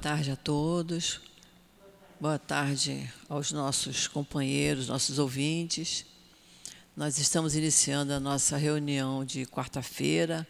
[0.00, 1.20] Boa tarde a todos.
[2.18, 6.06] Boa tarde aos nossos companheiros, nossos ouvintes.
[6.96, 10.48] Nós estamos iniciando a nossa reunião de quarta-feira,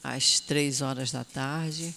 [0.00, 1.92] às três horas da tarde.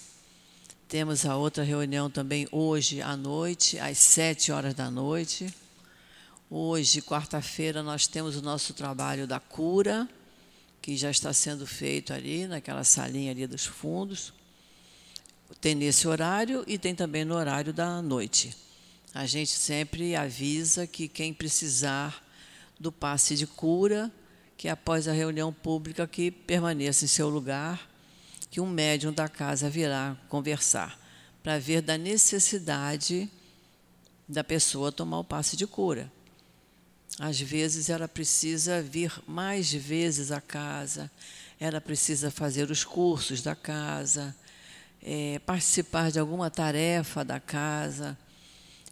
[0.88, 5.54] Temos a outra reunião também hoje à noite, às sete horas da noite.
[6.50, 10.08] Hoje, quarta-feira, nós temos o nosso trabalho da cura,
[10.80, 14.32] que já está sendo feito ali, naquela salinha ali dos fundos
[15.60, 18.56] tem nesse horário e tem também no horário da noite.
[19.14, 22.24] A gente sempre avisa que quem precisar
[22.80, 24.10] do passe de cura,
[24.56, 27.88] que após a reunião pública que permaneça em seu lugar,
[28.50, 30.98] que um médium da casa virá conversar
[31.42, 33.28] para ver da necessidade
[34.28, 36.10] da pessoa tomar o passe de cura.
[37.18, 41.10] Às vezes ela precisa vir mais vezes à casa,
[41.60, 44.34] ela precisa fazer os cursos da casa,
[45.02, 48.16] é, participar de alguma tarefa da casa,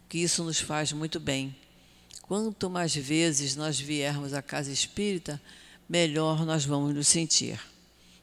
[0.09, 1.55] que isso nos faz muito bem.
[2.21, 5.41] Quanto mais vezes nós viermos à casa espírita,
[5.87, 7.59] melhor nós vamos nos sentir.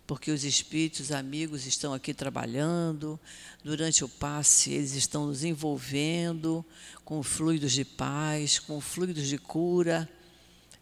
[0.07, 3.21] Porque os espíritos amigos estão aqui trabalhando,
[3.63, 6.65] durante o passe eles estão nos envolvendo
[7.05, 10.09] com fluidos de paz, com fluidos de cura.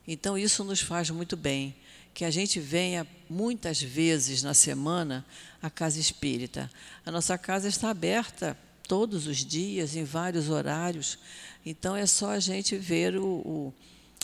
[0.07, 1.75] Então isso nos faz muito bem
[2.17, 5.23] que a gente venha muitas vezes na semana
[5.67, 6.71] à casa espírita.
[7.05, 11.19] A nossa casa está aberta todos os dias, em vários horários,
[11.65, 13.75] então é só a gente ver o, o,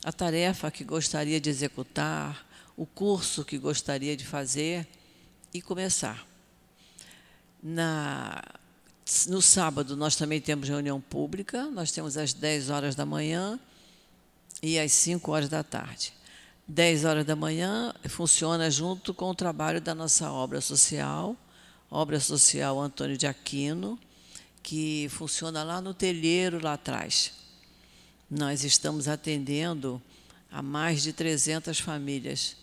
[0.04, 4.86] a tarefa que gostaria de executar, o curso que gostaria de fazer
[5.52, 6.26] e começar.
[7.60, 8.42] Na,
[9.26, 13.58] no sábado, nós também temos reunião pública, nós temos às 10 horas da manhã
[14.62, 16.12] e às 5 horas da tarde.
[16.68, 21.36] 10 horas da manhã, funciona junto com o trabalho da nossa obra social,
[21.90, 23.98] obra social Antônio de Aquino,
[24.62, 27.32] que funciona lá no telheiro lá atrás.
[28.30, 30.00] Nós estamos atendendo
[30.50, 32.56] a mais de 300 famílias.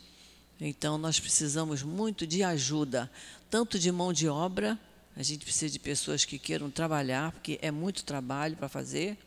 [0.62, 3.12] Então, nós precisamos muito de ajuda,
[3.50, 4.80] tanto de mão de obra,
[5.16, 9.18] a gente precisa de pessoas que queiram trabalhar, porque é muito trabalho para fazer,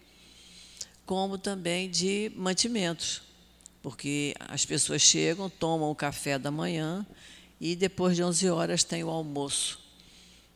[1.04, 3.31] como também de mantimentos
[3.82, 7.04] porque as pessoas chegam, tomam o café da manhã
[7.60, 9.81] e depois de 11 horas tem o almoço.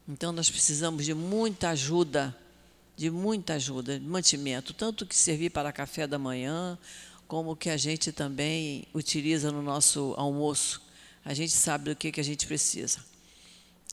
[0.09, 2.37] Então nós precisamos de muita ajuda,
[2.97, 6.79] de muita ajuda, de mantimento, tanto que servir para café da manhã,
[7.27, 10.81] como que a gente também utiliza no nosso almoço.
[11.25, 13.01] A gente sabe do que, que a gente precisa.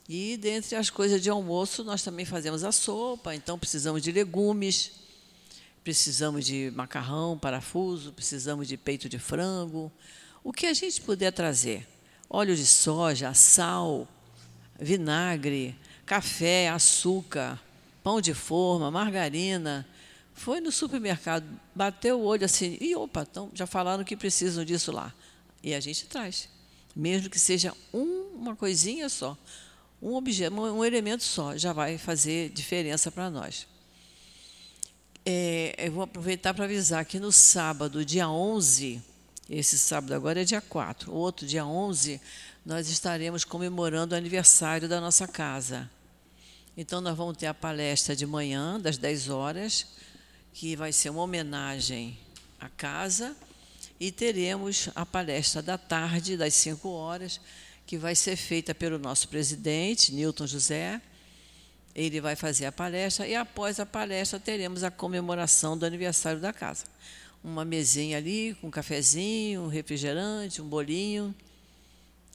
[0.08, 4.92] E dentre as coisas de almoço, nós também fazemos a sopa, então precisamos de legumes
[5.84, 9.92] precisamos de macarrão, parafuso, precisamos de peito de frango.
[10.42, 11.86] O que a gente puder trazer?
[12.28, 14.08] Óleo de soja, sal,
[14.80, 17.60] vinagre, café, açúcar,
[18.02, 19.86] pão de forma, margarina.
[20.32, 21.44] Foi no supermercado,
[21.74, 25.12] bateu o olho assim, e opa, então, já falaram que precisam disso lá.
[25.62, 26.48] E a gente traz.
[26.96, 29.36] Mesmo que seja um, uma coisinha só,
[30.00, 33.66] um objeto, um elemento só, já vai fazer diferença para nós.
[35.26, 39.00] É, eu vou aproveitar para avisar que no sábado, dia 11,
[39.48, 42.20] esse sábado agora é dia 4, o outro dia 11,
[42.64, 45.90] nós estaremos comemorando o aniversário da nossa casa.
[46.76, 49.86] Então, nós vamos ter a palestra de manhã, das 10 horas,
[50.52, 52.18] que vai ser uma homenagem
[52.60, 53.34] à casa,
[53.98, 57.40] e teremos a palestra da tarde, das 5 horas,
[57.86, 61.00] que vai ser feita pelo nosso presidente, Newton José,
[61.94, 66.52] ele vai fazer a palestra e após a palestra teremos a comemoração do aniversário da
[66.52, 66.84] casa.
[67.42, 71.34] Uma mesinha ali com um cafezinho, um refrigerante, um bolinho,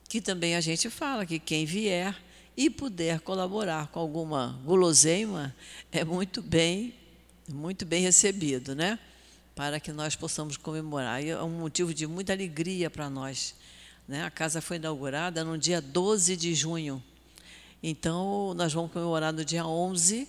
[0.08, 2.16] que também a gente fala que quem vier
[2.56, 5.56] e puder colaborar com alguma guloseima
[5.92, 6.94] é muito bem,
[7.48, 8.98] muito bem recebido, né?
[9.56, 11.24] Para que nós possamos comemorar.
[11.24, 13.56] E é um motivo de muita alegria para nós.
[14.08, 14.24] Né?
[14.24, 17.04] A casa foi inaugurada no dia 12 de junho
[17.82, 20.28] então, nós vamos comemorar no dia 11,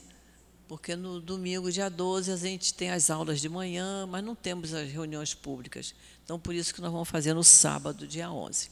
[0.69, 4.73] porque no domingo, dia 12, a gente tem as aulas de manhã, mas não temos
[4.73, 5.93] as reuniões públicas.
[6.25, 8.71] Então, por isso que nós vamos fazer no sábado, dia 11.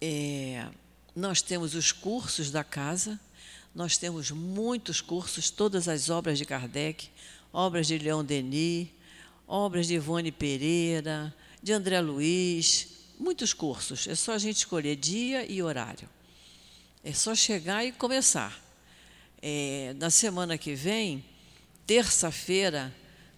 [0.00, 0.68] É,
[1.14, 3.18] nós temos os cursos da casa,
[3.74, 7.08] nós temos muitos cursos, todas as obras de Kardec,
[7.52, 8.88] obras de Leão Denis,
[9.48, 12.88] obras de Ivone Pereira, de André Luiz,
[13.18, 14.06] muitos cursos.
[14.06, 16.08] É só a gente escolher dia e horário.
[17.06, 18.58] É só chegar e começar.
[19.42, 21.22] É, na semana que vem,
[21.86, 22.90] terça-feira,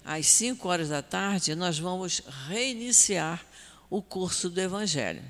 [0.05, 3.45] às 5 horas da tarde, nós vamos reiniciar
[3.91, 5.21] o curso do Evangelho.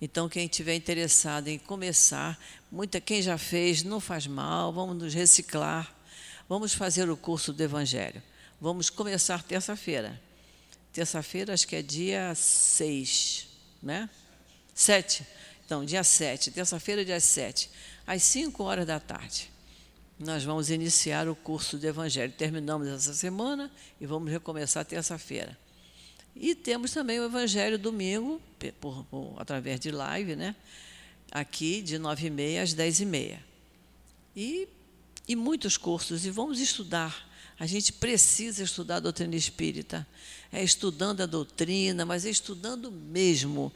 [0.00, 2.38] Então, quem tiver interessado em começar,
[2.70, 5.92] muita quem já fez, não faz mal, vamos nos reciclar.
[6.48, 8.22] Vamos fazer o curso do Evangelho.
[8.60, 10.22] Vamos começar terça-feira.
[10.92, 13.48] Terça-feira, acho que é dia 6,
[13.82, 14.08] né?
[14.72, 15.39] 7.
[15.70, 17.70] Então, dia 7, terça-feira, dia 7,
[18.04, 19.48] às 5 horas da tarde.
[20.18, 22.32] Nós vamos iniciar o curso do Evangelho.
[22.32, 23.70] Terminamos essa semana
[24.00, 25.56] e vamos recomeçar terça-feira.
[26.34, 28.42] E temos também o Evangelho domingo,
[28.80, 30.56] por, por, através de live, né?
[31.30, 33.38] aqui de 9h30 às 10h30.
[34.34, 34.66] E,
[35.28, 37.30] e muitos cursos, e vamos estudar.
[37.60, 40.04] A gente precisa estudar a doutrina espírita.
[40.50, 43.72] É estudando a doutrina, mas é estudando mesmo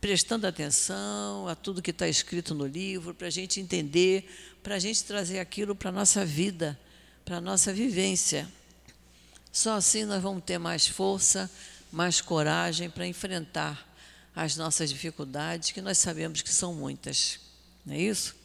[0.00, 4.30] prestando atenção a tudo que está escrito no livro, para a gente entender,
[4.62, 6.78] para a gente trazer aquilo para a nossa vida,
[7.24, 8.48] para a nossa vivência.
[9.52, 11.50] Só assim nós vamos ter mais força,
[11.90, 13.86] mais coragem para enfrentar
[14.34, 17.40] as nossas dificuldades, que nós sabemos que são muitas.
[17.84, 18.36] Não é isso?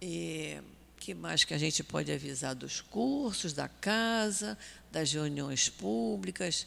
[0.00, 0.58] E
[0.98, 4.58] que mais que a gente pode avisar dos cursos, da casa,
[4.90, 6.66] das reuniões públicas?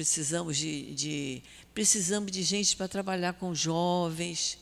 [0.00, 1.42] Precisamos de, de
[1.74, 4.56] precisamos de gente para trabalhar com jovens,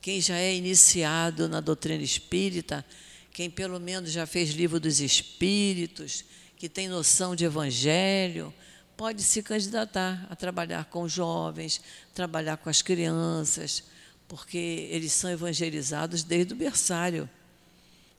[0.00, 2.84] quem já é iniciado na doutrina espírita,
[3.32, 6.24] quem pelo menos já fez livro dos espíritos,
[6.56, 8.52] que tem noção de evangelho,
[8.96, 11.80] pode se candidatar a trabalhar com jovens,
[12.12, 13.84] trabalhar com as crianças,
[14.26, 17.30] porque eles são evangelizados desde o berçário.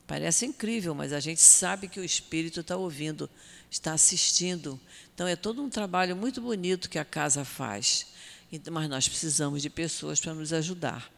[0.08, 3.30] Parece incrível, mas a gente sabe que o Espírito está ouvindo,
[3.72, 4.78] está assistindo.
[5.16, 8.08] Então é todo um trabalho muito bonito que a casa faz.
[8.52, 11.10] Então, mas nós precisamos de pessoas para nos ajudar.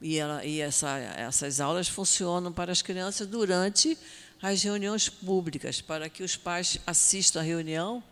[0.00, 3.96] E, ela, e essa, essas aulas funcionam para as crianças durante
[4.42, 8.02] as reuniões públicas, para que os pais assistam a reunião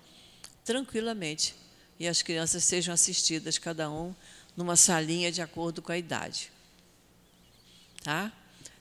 [0.64, 1.56] tranquilamente
[1.98, 4.14] e as crianças sejam assistidas, cada um
[4.56, 6.52] numa salinha de acordo com a idade.
[8.04, 8.32] Tá?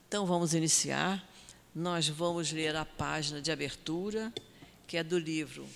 [0.06, 1.28] Então vamos iniciar.
[1.74, 4.32] Nós vamos ler a página de abertura,
[4.90, 5.68] que é do livro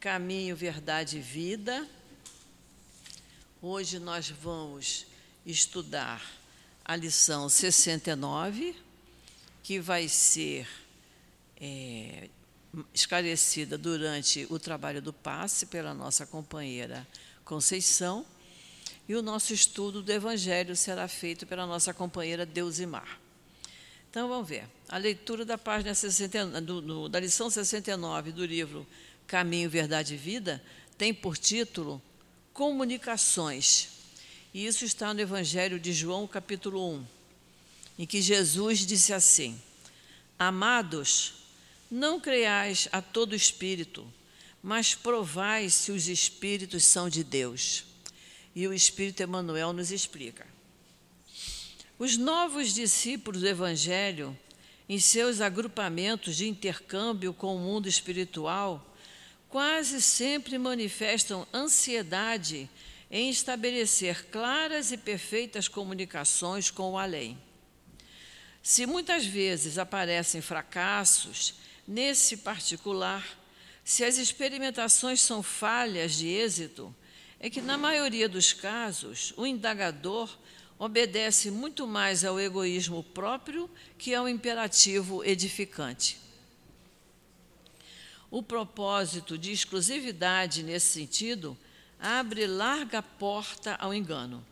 [0.00, 1.88] Caminho, Verdade e Vida.
[3.62, 5.06] Hoje nós vamos
[5.46, 6.20] estudar
[6.84, 8.74] a lição 69,
[9.62, 10.68] que vai ser
[11.60, 12.28] é,
[12.92, 17.06] esclarecida durante o trabalho do passe pela nossa companheira
[17.44, 18.26] Conceição,
[19.08, 23.20] e o nosso estudo do Evangelho será feito pela nossa companheira Deusimar.
[24.10, 24.77] Então vamos ver.
[24.88, 28.86] A leitura da página 60, do, do, da lição 69 do livro
[29.26, 30.64] Caminho, Verdade e Vida
[30.96, 32.00] tem por título
[32.54, 33.90] Comunicações.
[34.54, 37.06] E isso está no Evangelho de João, capítulo 1,
[37.98, 39.60] em que Jesus disse assim:
[40.38, 41.34] Amados,
[41.90, 44.10] não creiais a todo espírito,
[44.62, 47.84] mas provai se os espíritos são de Deus.
[48.54, 50.46] E o Espírito Emmanuel nos explica.
[51.98, 54.36] Os novos discípulos do Evangelho,
[54.88, 58.96] em seus agrupamentos de intercâmbio com o mundo espiritual,
[59.48, 62.68] quase sempre manifestam ansiedade
[63.10, 67.38] em estabelecer claras e perfeitas comunicações com o além.
[68.62, 71.54] Se muitas vezes aparecem fracassos,
[71.86, 73.26] nesse particular,
[73.82, 76.94] se as experimentações são falhas de êxito,
[77.40, 80.28] é que, na maioria dos casos, o indagador
[80.78, 86.18] obedece muito mais ao egoísmo próprio que ao imperativo edificante.
[88.30, 91.58] O propósito de exclusividade nesse sentido
[91.98, 94.44] abre larga porta ao engano.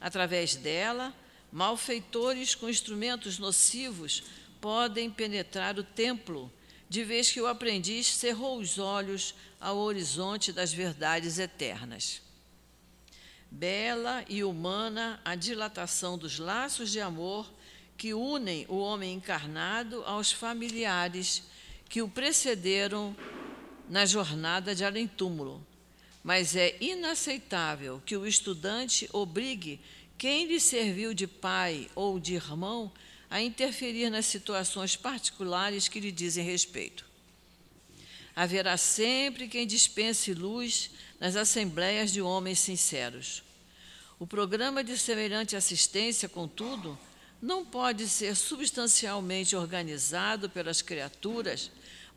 [0.00, 1.14] Através dela,
[1.50, 4.24] malfeitores com instrumentos nocivos
[4.60, 6.52] podem penetrar o templo,
[6.88, 12.23] de vez que o aprendiz cerrou os olhos ao horizonte das verdades eternas
[13.50, 17.50] bela e humana a dilatação dos laços de amor
[17.96, 21.42] que unem o homem encarnado aos familiares
[21.88, 23.16] que o precederam
[23.88, 25.64] na jornada de além-túmulo.
[26.22, 29.80] Mas é inaceitável que o estudante obrigue
[30.16, 32.90] quem lhe serviu de pai ou de irmão
[33.30, 37.04] a interferir nas situações particulares que lhe dizem respeito.
[38.34, 40.90] Haverá sempre quem dispense luz
[41.24, 43.42] nas assembleias de homens sinceros.
[44.18, 46.98] O programa de semelhante assistência, contudo,
[47.40, 51.70] não pode ser substancialmente organizado pelas criaturas,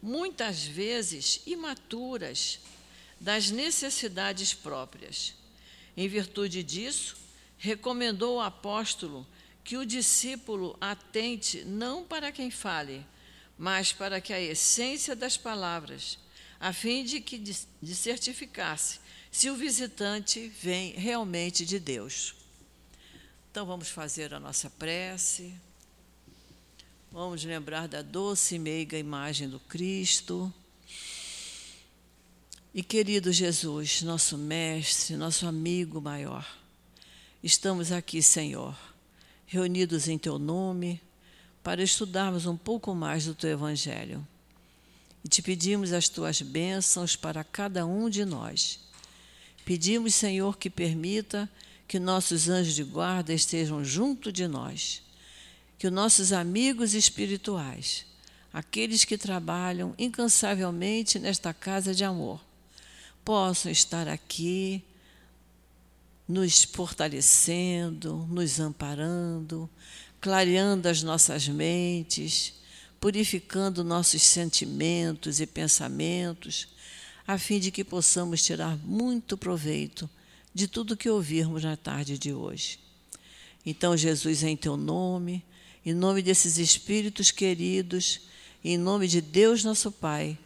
[0.03, 2.59] muitas vezes imaturas,
[3.17, 5.33] das necessidades próprias.
[5.95, 7.15] Em virtude disso,
[7.57, 9.25] recomendou o apóstolo
[9.63, 13.05] que o discípulo atente não para quem fale,
[13.57, 16.19] mas para que a essência das palavras,
[16.59, 18.99] a fim de que de certificar-se
[19.31, 22.33] se o visitante vem realmente de Deus.
[23.51, 25.53] Então vamos fazer a nossa prece.
[27.11, 30.53] Vamos lembrar da doce e meiga imagem do Cristo.
[32.73, 36.47] E querido Jesus, nosso mestre, nosso amigo maior,
[37.43, 38.77] estamos aqui, Senhor,
[39.47, 41.01] reunidos em teu nome
[41.63, 44.25] para estudarmos um pouco mais do teu evangelho.
[45.27, 48.79] E te pedimos as tuas bênçãos para cada um de nós.
[49.65, 51.49] Pedimos, Senhor, que permita
[51.85, 55.03] que nossos anjos de guarda estejam junto de nós,
[55.77, 58.05] que os nossos amigos espirituais,
[58.53, 62.41] aqueles que trabalham incansavelmente nesta casa de amor,
[63.25, 64.81] possam estar aqui
[66.25, 69.69] nos fortalecendo, nos amparando,
[70.21, 72.53] clareando as nossas mentes,
[72.99, 76.67] purificando nossos sentimentos e pensamentos,
[77.27, 80.09] a fim de que possamos tirar muito proveito
[80.53, 82.79] de tudo que ouvirmos na tarde de hoje.
[83.65, 85.43] Então, Jesus, em teu nome,
[85.85, 88.21] em nome desses espíritos queridos,
[88.63, 90.37] em nome de Deus nosso Pai,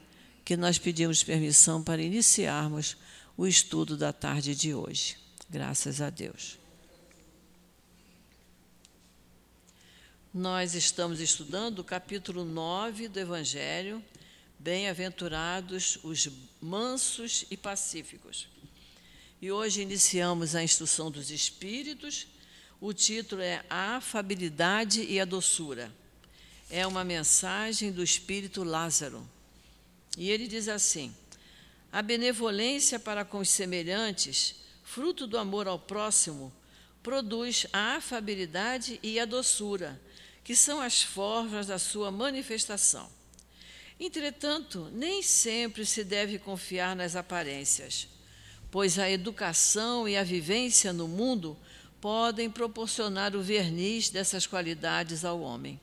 [0.43, 2.98] que nós pedimos permissão para iniciarmos
[3.38, 5.17] o estudo da tarde de hoje.
[5.50, 6.60] Graças a Deus.
[10.33, 14.01] Nós estamos estudando o capítulo 9 do Evangelho,
[14.57, 16.29] Bem-aventurados os
[16.61, 18.47] mansos e pacíficos.
[19.41, 22.27] E hoje iniciamos a instrução dos espíritos.
[22.79, 25.91] O título é A afabilidade e a doçura.
[26.69, 29.27] É uma mensagem do espírito Lázaro.
[30.17, 31.13] E ele diz assim:
[31.91, 36.53] A benevolência para com os semelhantes, fruto do amor ao próximo,
[37.03, 40.00] produz a afabilidade e a doçura,
[40.43, 43.10] que são as formas da sua manifestação.
[44.00, 48.07] Entretanto, nem sempre se deve confiar nas aparências,
[48.71, 51.55] pois a educação e a vivência no mundo
[52.00, 55.79] podem proporcionar o verniz dessas qualidades ao homem.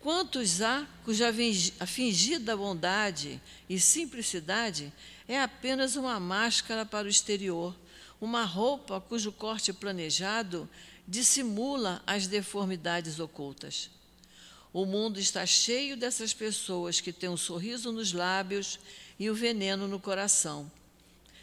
[0.00, 1.32] Quantos há cuja
[1.86, 4.92] fingida bondade e simplicidade
[5.28, 7.74] é apenas uma máscara para o exterior,
[8.20, 10.68] uma roupa cujo corte planejado
[11.08, 13.90] dissimula as deformidades ocultas.
[14.72, 18.78] O mundo está cheio dessas pessoas que têm um sorriso nos lábios
[19.18, 20.70] e o veneno no coração,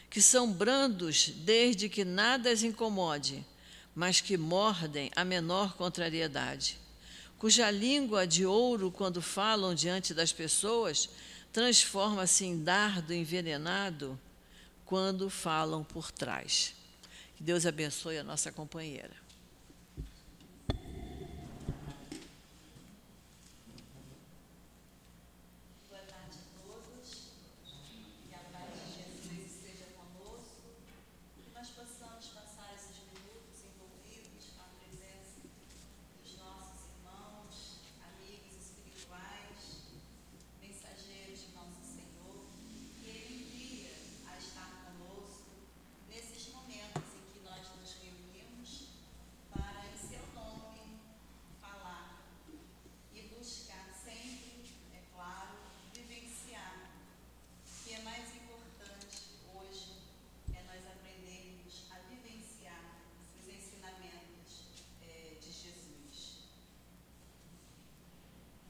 [0.09, 3.43] que são brandos desde que nada as incomode,
[3.93, 6.85] mas que mordem a menor contrariedade
[7.37, 11.09] cuja língua de ouro, quando falam diante das pessoas,
[11.51, 14.19] transforma-se em dardo envenenado
[14.85, 16.73] quando falam por trás.
[17.35, 19.25] Que Deus abençoe a nossa companheira.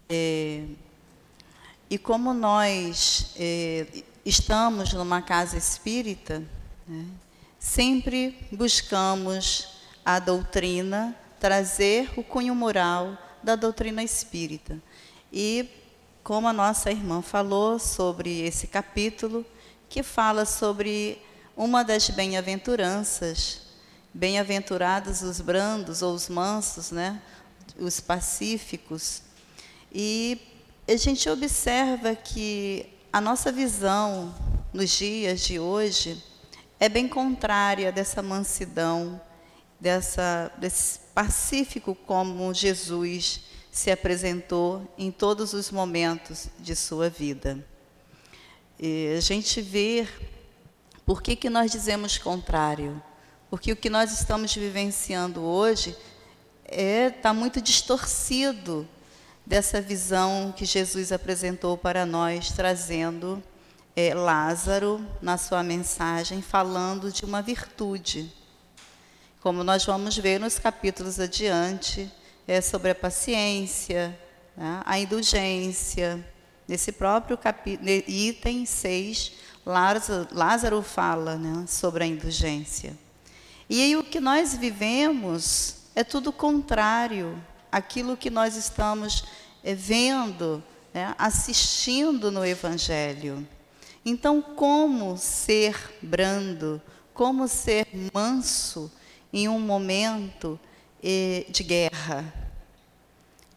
[0.07, 0.63] É,
[1.95, 3.87] e como nós é,
[4.25, 6.43] estamos numa casa espírita,
[6.85, 7.05] né,
[7.57, 9.69] sempre buscamos
[10.03, 14.77] a doutrina, trazer o cunho moral da doutrina espírita.
[15.31, 15.69] E
[16.21, 19.45] como a nossa irmã falou sobre esse capítulo,
[19.87, 21.17] que fala sobre
[21.55, 23.61] uma das bem-aventuranças,
[24.13, 27.21] bem-aventurados os brandos ou os mansos, né?
[27.79, 29.21] os pacíficos,
[29.93, 30.54] e
[30.87, 34.35] a gente observa que a nossa visão
[34.71, 36.23] nos dias de hoje
[36.79, 39.19] é bem contrária dessa mansidão,
[39.79, 47.65] dessa, desse pacífico como Jesus se apresentou em todos os momentos de sua vida.
[48.79, 50.07] E a gente vê
[51.03, 53.01] por que, que nós dizemos contrário,
[53.49, 55.97] porque o que nós estamos vivenciando hoje
[56.63, 58.87] está é, tá muito distorcido
[59.45, 63.43] dessa visão que Jesus apresentou para nós, trazendo
[63.95, 68.33] é, Lázaro na sua mensagem, falando de uma virtude.
[69.41, 72.11] Como nós vamos ver nos capítulos adiante,
[72.47, 74.17] é sobre a paciência,
[74.57, 76.25] né, a indulgência,
[76.67, 77.37] nesse próprio
[78.07, 79.31] item 6,
[79.63, 82.97] Lázaro, Lázaro fala né, sobre a indulgência.
[83.69, 87.41] E aí o que nós vivemos é tudo contrário
[87.75, 89.25] àquilo que nós estamos
[89.61, 90.63] é, vendo,
[90.93, 93.45] né, assistindo no Evangelho.
[94.05, 96.81] Então, como ser brando,
[97.13, 98.89] como ser manso
[99.33, 100.57] em um momento
[101.03, 102.33] eh, de guerra?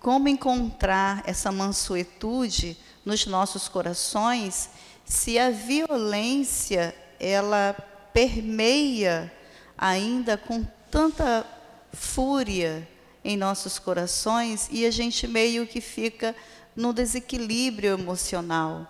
[0.01, 4.69] Como encontrar essa mansuetude nos nossos corações
[5.05, 7.73] se a violência ela
[8.13, 9.33] permeia
[9.77, 11.47] ainda com tanta
[11.93, 12.89] fúria
[13.29, 16.35] em nossos corações e a gente meio que fica
[16.75, 18.87] no desequilíbrio emocional.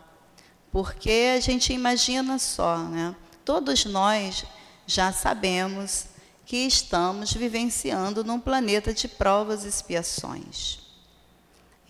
[0.71, 3.17] Porque a gente imagina só, né?
[3.45, 4.45] Todos nós
[4.87, 6.07] já sabemos
[6.47, 10.79] que estamos vivenciando num planeta de provas e expiações.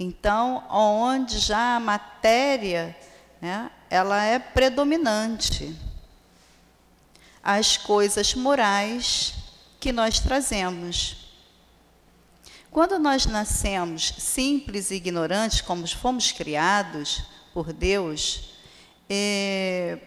[0.01, 2.97] Então, onde já a matéria,
[3.43, 5.77] né, ela é predominante.
[7.43, 9.35] As coisas morais
[9.79, 11.28] que nós trazemos.
[12.71, 17.23] Quando nós nascemos simples e ignorantes, como fomos criados
[17.55, 18.51] por Deus,
[19.09, 19.99] é,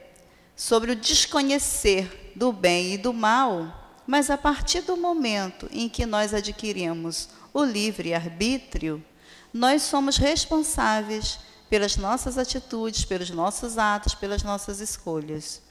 [0.56, 6.06] sobre o desconhecer do bem e do mal, mas a partir do momento em que
[6.06, 9.04] nós adquirimos o livre arbítrio,
[9.52, 11.40] nós somos responsáveis
[11.70, 15.62] pelas nossas atitudes, pelos nossos atos, pelas nossas escolhas.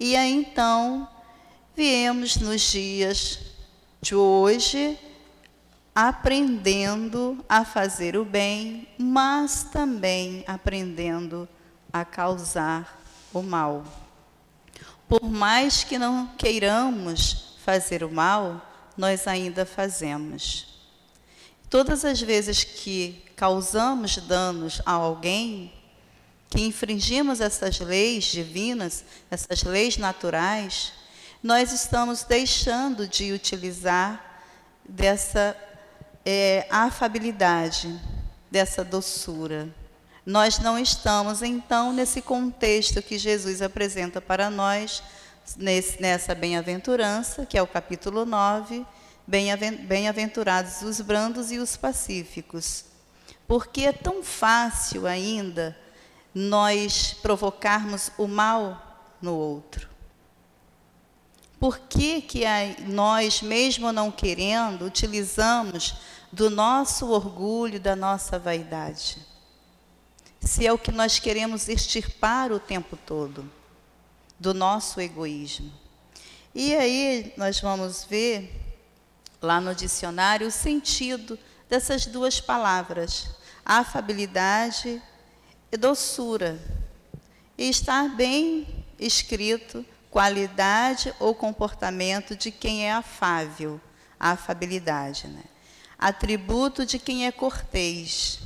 [0.00, 1.08] E aí então,
[1.76, 3.38] viemos nos dias
[4.02, 4.98] de hoje
[5.96, 11.48] aprendendo a fazer o bem, mas também aprendendo
[11.90, 13.00] a causar
[13.32, 13.82] o mal.
[15.08, 18.60] Por mais que não queiramos fazer o mal,
[18.94, 20.66] nós ainda fazemos.
[21.70, 25.72] Todas as vezes que causamos danos a alguém,
[26.50, 30.92] que infringimos essas leis divinas, essas leis naturais,
[31.42, 34.42] nós estamos deixando de utilizar
[34.86, 35.56] dessa
[36.28, 37.96] é, afabilidade,
[38.50, 39.68] dessa doçura.
[40.24, 45.04] Nós não estamos, então, nesse contexto que Jesus apresenta para nós,
[45.56, 48.84] nesse, nessa bem-aventurança, que é o capítulo 9,
[49.24, 52.86] bem-aventurados os brandos e os pacíficos.
[53.46, 55.78] Porque é tão fácil ainda
[56.34, 59.88] nós provocarmos o mal no outro.
[61.58, 62.44] Por que, que
[62.86, 65.94] nós, mesmo não querendo, utilizamos
[66.36, 69.18] do nosso orgulho, da nossa vaidade?
[70.46, 73.50] se é o que nós queremos extirpar o tempo todo
[74.38, 75.72] do nosso egoísmo.
[76.54, 78.78] E aí nós vamos ver
[79.42, 81.36] lá no dicionário o sentido
[81.68, 83.28] dessas duas palavras,
[83.64, 85.02] afabilidade
[85.72, 86.58] e doçura.
[87.58, 93.80] E está bem escrito qualidade ou comportamento de quem é afável,
[94.18, 95.42] a afabilidade, né?
[95.98, 98.40] Atributo de quem é cortês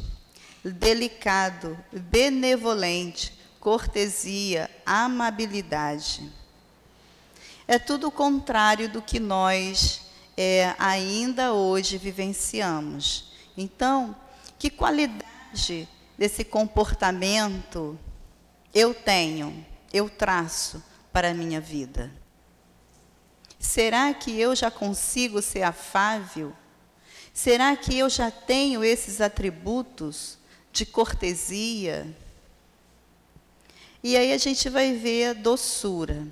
[0.65, 6.31] delicado, benevolente, cortesia, amabilidade.
[7.67, 10.03] É tudo o contrário do que nós
[10.37, 13.33] é, ainda hoje vivenciamos.
[13.57, 14.15] Então,
[14.59, 17.99] que qualidade desse comportamento
[18.75, 20.83] eu tenho, eu traço
[21.13, 22.13] para a minha vida?
[23.59, 26.55] Será que eu já consigo ser afável?
[27.33, 30.41] Será que eu já tenho esses atributos
[30.73, 32.07] de cortesia.
[34.03, 36.27] E aí a gente vai ver doçura,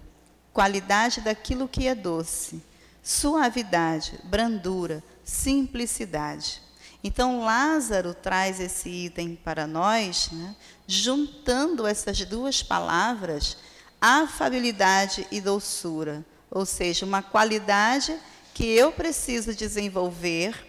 [0.53, 2.63] qualidade daquilo que é doce,
[3.03, 6.63] suavidade, brandura, simplicidade.
[7.05, 10.57] Então Lázaro traz esse item para nós, né,
[10.87, 13.59] juntando essas duas palavras,
[14.01, 18.19] afabilidade e doçura, ou seja, uma qualidade
[18.55, 20.68] que eu preciso desenvolver,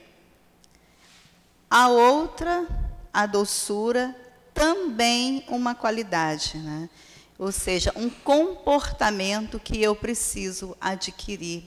[1.69, 2.67] a outra
[3.13, 4.15] a doçura
[4.53, 6.89] também uma qualidade, né?
[7.37, 11.63] ou seja, um comportamento que eu preciso adquirir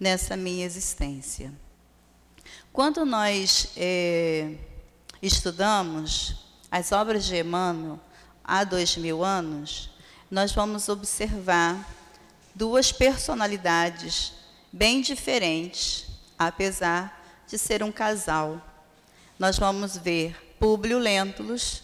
[0.00, 1.52] nessa minha existência.
[2.72, 4.54] Quando nós é,
[5.22, 6.36] estudamos
[6.70, 8.00] as obras de Emmanuel
[8.42, 9.90] há dois mil anos,
[10.30, 11.88] nós vamos observar
[12.54, 14.32] duas personalidades
[14.72, 16.06] bem diferentes,
[16.38, 18.60] apesar de ser um casal.
[19.44, 21.82] Nós vamos ver Públio Lentulus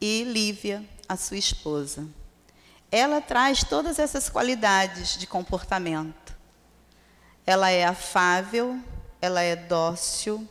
[0.00, 2.04] e Lívia, a sua esposa.
[2.90, 6.34] Ela traz todas essas qualidades de comportamento.
[7.46, 8.80] Ela é afável,
[9.20, 10.48] ela é dócil,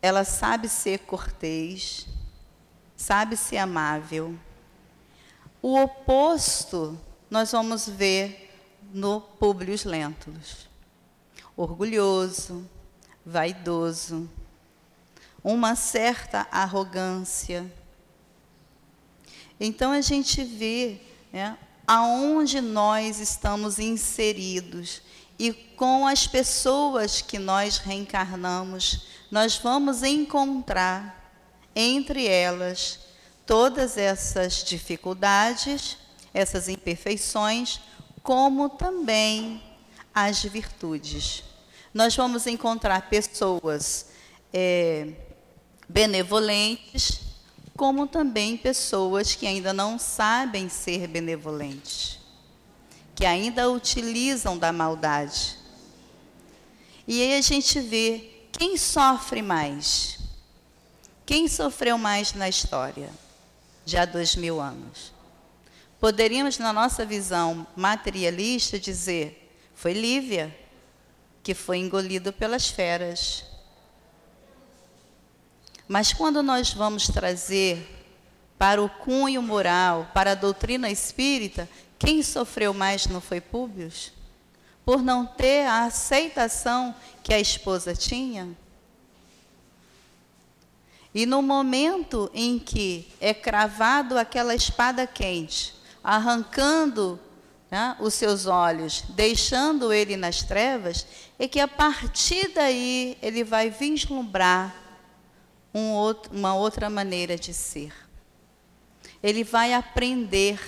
[0.00, 2.06] ela sabe ser cortês,
[2.94, 4.38] sabe-se amável.
[5.60, 6.96] O oposto
[7.28, 8.56] nós vamos ver
[8.94, 10.68] no Públio Lentulus.
[11.56, 12.64] Orgulhoso,
[13.26, 14.30] vaidoso,
[15.42, 17.70] uma certa arrogância.
[19.58, 21.00] Então a gente vê
[21.32, 25.02] né, aonde nós estamos inseridos
[25.38, 31.34] e com as pessoas que nós reencarnamos, nós vamos encontrar
[31.74, 33.00] entre elas
[33.46, 35.96] todas essas dificuldades,
[36.32, 37.80] essas imperfeições,
[38.22, 39.62] como também
[40.14, 41.42] as virtudes.
[41.92, 44.06] Nós vamos encontrar pessoas
[44.52, 45.08] é,
[45.88, 47.20] benevolentes,
[47.76, 52.18] como também pessoas que ainda não sabem ser benevolentes,
[53.14, 55.56] que ainda utilizam da maldade.
[57.06, 60.18] E aí a gente vê quem sofre mais.
[61.24, 63.10] Quem sofreu mais na história
[63.84, 65.12] de há dois mil anos?
[65.98, 70.54] Poderíamos, na nossa visão materialista, dizer: foi Lívia,
[71.42, 73.44] que foi engolido pelas feras.
[75.92, 77.86] Mas quando nós vamos trazer
[78.56, 83.92] para o cunho moral, para a doutrina espírita, quem sofreu mais não foi Públio?
[84.86, 88.56] Por não ter a aceitação que a esposa tinha?
[91.14, 97.20] E no momento em que é cravado aquela espada quente, arrancando
[97.70, 101.06] né, os seus olhos, deixando ele nas trevas,
[101.38, 104.81] é que a partir daí ele vai vislumbrar
[105.74, 107.92] um outro, uma outra maneira de ser.
[109.22, 110.58] Ele vai aprender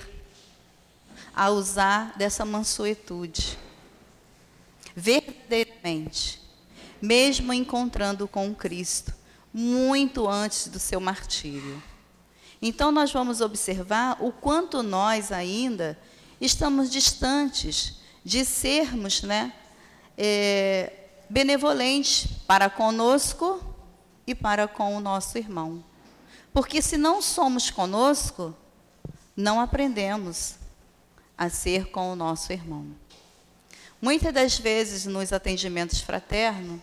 [1.35, 3.59] a usar dessa mansuetude,
[4.95, 6.41] verdadeiramente,
[7.03, 9.13] mesmo encontrando com Cristo
[9.53, 11.83] muito antes do seu martírio.
[12.61, 15.99] Então, nós vamos observar o quanto nós ainda
[16.41, 19.53] estamos distantes de sermos né,
[20.17, 20.93] é,
[21.29, 23.74] benevolentes para conosco
[24.27, 25.85] e para com o nosso irmão.
[26.53, 28.55] Porque se não somos conosco,
[29.37, 30.57] não aprendemos
[31.37, 32.87] a ser com o nosso irmão.
[34.01, 36.81] Muitas das vezes nos atendimentos fraternos,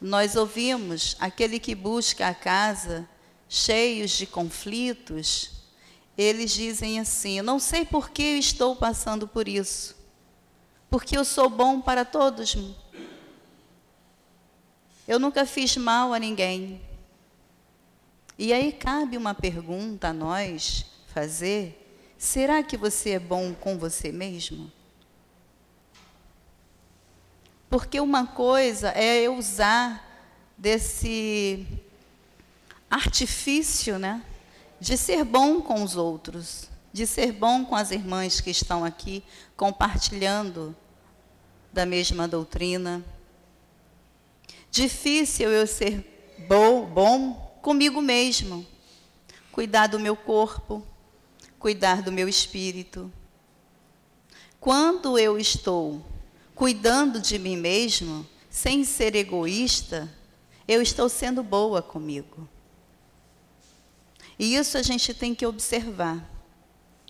[0.00, 3.08] nós ouvimos aquele que busca a casa
[3.48, 5.50] cheios de conflitos,
[6.16, 9.96] eles dizem assim: não sei por que eu estou passando por isso,
[10.88, 12.56] porque eu sou bom para todos.
[15.10, 16.80] Eu nunca fiz mal a ninguém.
[18.38, 24.12] E aí cabe uma pergunta a nós fazer: será que você é bom com você
[24.12, 24.70] mesmo?
[27.68, 30.00] Porque uma coisa é eu usar
[30.56, 31.66] desse
[32.88, 34.22] artifício, né,
[34.78, 39.24] de ser bom com os outros, de ser bom com as irmãs que estão aqui
[39.56, 40.72] compartilhando
[41.72, 43.04] da mesma doutrina.
[44.70, 48.64] Difícil eu ser bom, bom comigo mesmo,
[49.50, 50.86] cuidar do meu corpo,
[51.58, 53.12] cuidar do meu espírito.
[54.60, 56.04] Quando eu estou
[56.54, 60.08] cuidando de mim mesmo, sem ser egoísta,
[60.68, 62.48] eu estou sendo boa comigo.
[64.38, 66.24] E isso a gente tem que observar,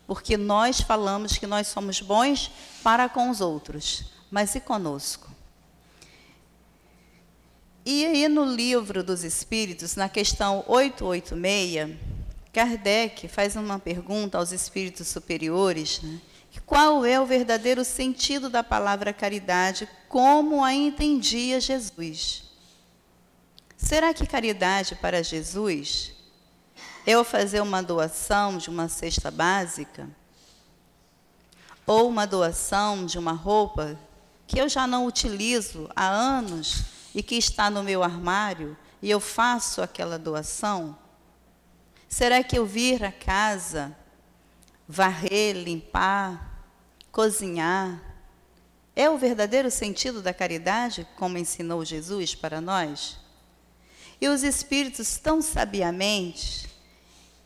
[0.06, 2.50] porque nós falamos que nós somos bons
[2.82, 5.29] para com os outros, mas e conosco?
[7.84, 11.96] E aí no livro dos Espíritos, na questão 886,
[12.52, 16.20] Kardec faz uma pergunta aos espíritos superiores, né?
[16.66, 22.44] qual é o verdadeiro sentido da palavra caridade, como a entendia Jesus.
[23.76, 26.12] Será que caridade para Jesus
[27.06, 30.08] é eu fazer uma doação de uma cesta básica?
[31.86, 33.98] Ou uma doação de uma roupa
[34.46, 39.20] que eu já não utilizo há anos e que está no meu armário e eu
[39.20, 40.96] faço aquela doação?
[42.08, 43.96] Será que eu vir a casa
[44.90, 46.66] varrer, limpar,
[47.12, 48.02] cozinhar.
[48.96, 53.16] É o verdadeiro sentido da caridade, como ensinou Jesus para nós?
[54.20, 56.68] E os Espíritos, tão sabiamente,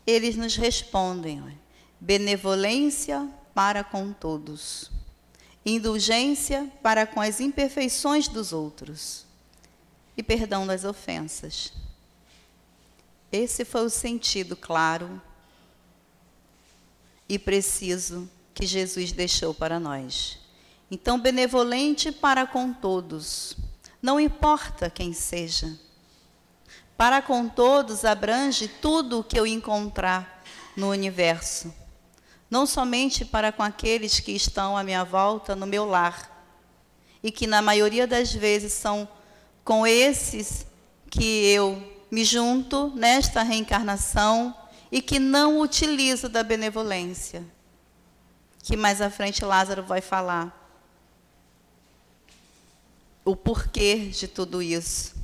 [0.07, 1.43] eles nos respondem:
[1.99, 4.89] benevolência para com todos,
[5.63, 9.24] indulgência para com as imperfeições dos outros
[10.17, 11.73] e perdão das ofensas.
[13.31, 15.21] Esse foi o sentido claro
[17.27, 20.39] e preciso que Jesus deixou para nós.
[20.89, 23.57] Então, benevolente para com todos,
[24.01, 25.77] não importa quem seja.
[26.95, 30.41] para com todos abrange tudo o que eu encontrar
[30.77, 31.73] no universo,
[32.49, 36.31] não somente para com aqueles que estão à minha volta no meu lar,
[37.21, 39.09] e que na maioria das vezes são
[39.65, 40.65] com esses
[41.09, 44.55] que eu me junto nesta reencarnação
[44.91, 47.43] e que não utilizo da benevolência,
[48.59, 50.61] que mais à frente Lázaro vai falar
[53.25, 55.15] o porquê de tudo isso.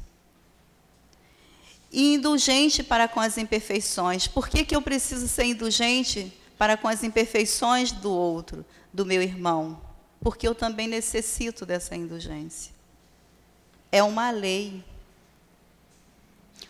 [1.91, 4.25] E indulgente para com as imperfeições.
[4.25, 9.21] Por que, que eu preciso ser indulgente para com as imperfeições do outro, do meu
[9.21, 9.79] irmão?
[10.19, 12.80] Porque eu também necessito dessa indulgência.
[13.91, 14.83] É uma lei.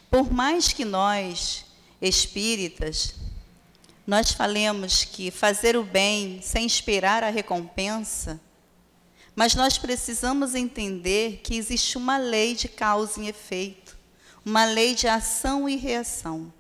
[0.10, 1.66] Por mais que nós,
[2.02, 3.16] espíritas,
[4.06, 8.40] nós falemos que fazer o bem sem esperar a recompensa,
[9.36, 13.98] mas nós precisamos entender que existe uma lei de causa e efeito,
[14.44, 16.52] uma lei de ação e reação.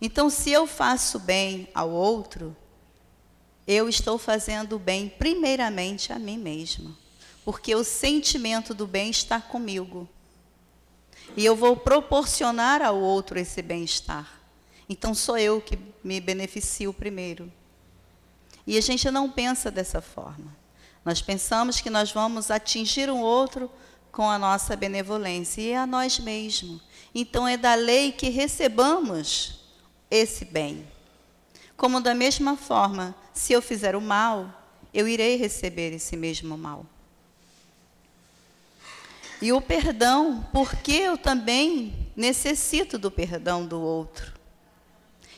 [0.00, 2.56] Então, se eu faço bem ao outro,
[3.66, 6.96] eu estou fazendo bem primeiramente a mim mesma,
[7.48, 10.06] porque o sentimento do bem está comigo.
[11.34, 14.38] E eu vou proporcionar ao outro esse bem-estar.
[14.86, 17.50] Então sou eu que me beneficio primeiro.
[18.66, 20.54] E a gente não pensa dessa forma.
[21.02, 23.70] Nós pensamos que nós vamos atingir um outro
[24.12, 26.82] com a nossa benevolência e é a nós mesmos.
[27.14, 29.60] Então é da lei que recebamos
[30.10, 30.86] esse bem.
[31.78, 34.52] Como da mesma forma, se eu fizer o mal,
[34.92, 36.84] eu irei receber esse mesmo mal.
[39.40, 44.32] E o perdão, porque eu também necessito do perdão do outro.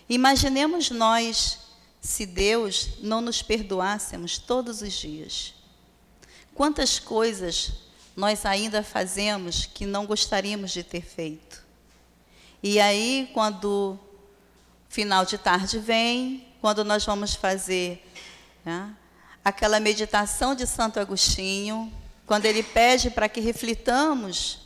[0.08, 1.58] Imaginemos nós
[2.00, 5.54] se Deus não nos perdoássemos todos os dias.
[6.54, 7.72] Quantas coisas
[8.16, 11.62] nós ainda fazemos que não gostaríamos de ter feito?
[12.62, 13.98] E aí, quando
[14.88, 18.04] final de tarde vem, quando nós vamos fazer
[18.64, 18.94] né,
[19.44, 21.92] aquela meditação de Santo Agostinho,
[22.30, 24.60] quando ele pede para que reflitamos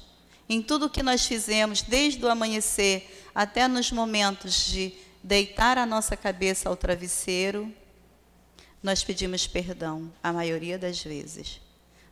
[0.46, 5.86] em tudo o que nós fizemos, desde o amanhecer até nos momentos de deitar a
[5.86, 7.74] nossa cabeça ao travesseiro,
[8.82, 11.58] nós pedimos perdão, a maioria das vezes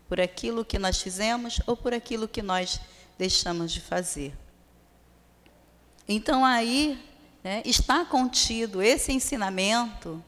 [0.09, 2.81] por aquilo que nós fizemos ou por aquilo que nós
[3.19, 4.33] deixamos de fazer.
[6.09, 6.99] Então aí
[7.45, 10.25] né, está contido esse ensinamento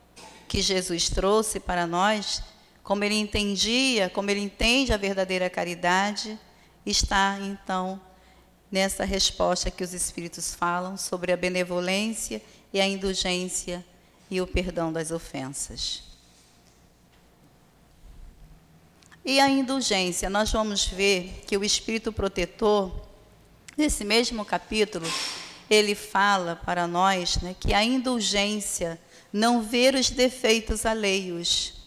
[0.46, 2.42] que Jesus trouxe para nós,
[2.85, 6.38] como ele entendia, como ele entende a verdadeira caridade,
[6.85, 7.99] está então
[8.70, 12.42] nessa resposta que os Espíritos falam sobre a benevolência
[12.73, 13.85] e a indulgência
[14.31, 16.03] e o perdão das ofensas.
[19.25, 22.94] E a indulgência, nós vamos ver que o Espírito Protetor,
[23.75, 25.07] nesse mesmo capítulo,
[25.70, 29.01] ele fala para nós né, que a indulgência
[29.33, 31.84] não ver os defeitos alheios.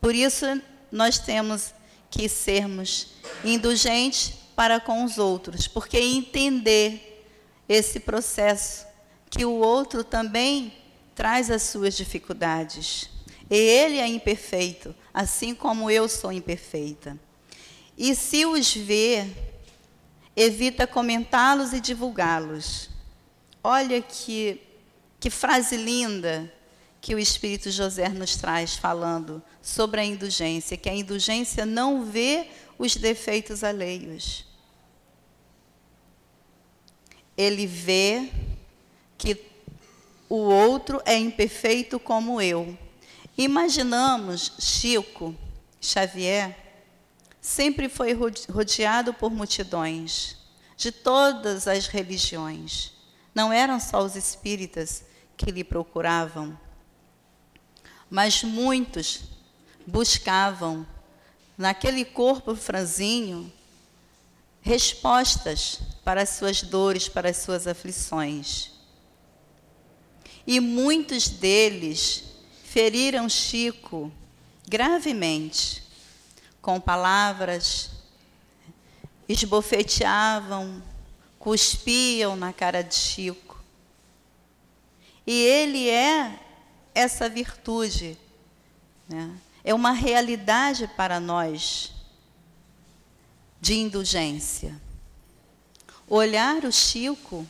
[0.00, 0.46] Por isso,
[0.90, 1.74] nós temos
[2.10, 3.08] que sermos
[3.44, 7.24] indulgentes para com os outros, porque entender
[7.68, 8.86] esse processo,
[9.30, 10.72] que o outro também
[11.14, 13.10] traz as suas dificuldades.
[13.50, 17.18] E ele é imperfeito, assim como eu sou imperfeita.
[17.96, 19.26] E se os vê,
[20.36, 22.88] evita comentá-los e divulgá-los.
[23.62, 24.62] Olha que,
[25.18, 26.52] que frase linda
[27.00, 32.48] que o Espírito José nos traz falando sobre a indulgência, que a indulgência não vê
[32.78, 34.44] os defeitos alheios.
[37.36, 38.30] Ele vê
[39.16, 39.40] que
[40.28, 42.76] o outro é imperfeito como eu
[43.38, 45.32] Imaginamos Chico
[45.80, 46.56] Xavier
[47.40, 50.36] sempre foi rodeado por multidões
[50.76, 52.92] de todas as religiões.
[53.32, 55.04] Não eram só os espíritas
[55.36, 56.58] que lhe procuravam,
[58.10, 59.20] mas muitos
[59.86, 60.86] buscavam
[61.56, 63.52] naquele corpo franzinho
[64.60, 68.70] respostas para as suas dores, para as suas aflições.
[70.46, 72.24] E muitos deles
[72.64, 74.12] feriram Chico
[74.66, 75.82] gravemente,
[76.60, 77.90] com palavras,
[79.28, 80.82] esbofeteavam,
[81.38, 83.58] cuspiam na cara de Chico.
[85.26, 86.38] E ele é
[86.98, 88.18] essa virtude,
[89.08, 89.38] né?
[89.62, 91.92] é uma realidade para nós
[93.60, 94.80] de indulgência.
[96.08, 97.46] Olhar o Chico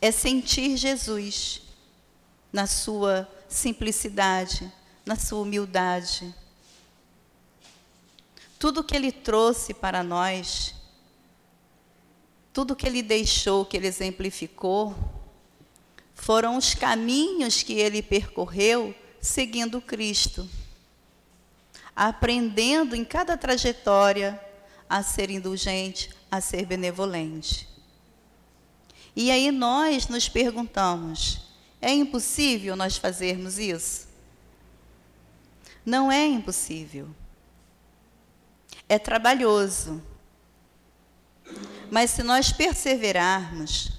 [0.00, 1.62] é sentir Jesus
[2.52, 4.72] na sua simplicidade,
[5.04, 6.34] na sua humildade.
[8.58, 10.74] Tudo que ele trouxe para nós
[12.56, 14.96] tudo que ele deixou, que ele exemplificou,
[16.16, 20.48] foram os caminhos que ele percorreu seguindo Cristo,
[21.94, 24.40] aprendendo em cada trajetória
[24.88, 27.68] a ser indulgente, a ser benevolente.
[29.14, 31.40] E aí nós nos perguntamos:
[31.80, 34.08] é impossível nós fazermos isso?
[35.84, 37.08] Não é impossível.
[38.88, 40.02] É trabalhoso.
[41.90, 43.95] Mas se nós perseverarmos,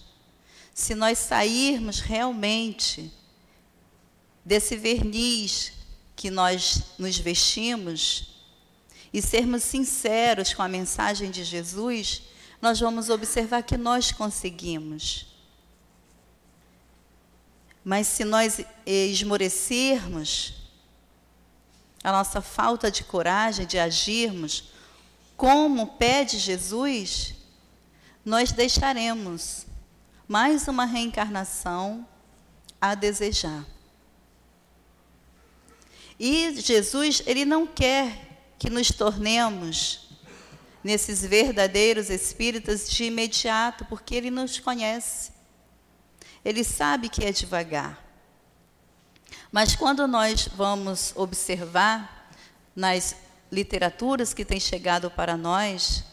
[0.78, 3.12] se nós sairmos realmente
[4.46, 5.74] desse verniz
[6.16, 8.36] que nós nos vestimos
[9.12, 12.22] e sermos sinceros com a mensagem de Jesus,
[12.62, 15.26] nós vamos observar que nós conseguimos.
[17.84, 20.54] Mas se nós esmorecermos,
[22.04, 24.66] a nossa falta de coragem de agirmos
[25.36, 27.34] como pede Jesus,
[28.24, 29.67] nós deixaremos
[30.28, 32.06] mais uma reencarnação
[32.82, 33.66] a desejar.
[36.20, 40.10] E Jesus, ele não quer que nos tornemos
[40.84, 45.32] nesses verdadeiros espíritas de imediato, porque ele nos conhece.
[46.44, 48.04] Ele sabe que é devagar.
[49.52, 52.32] Mas quando nós vamos observar
[52.76, 53.16] nas
[53.52, 56.04] literaturas que têm chegado para nós,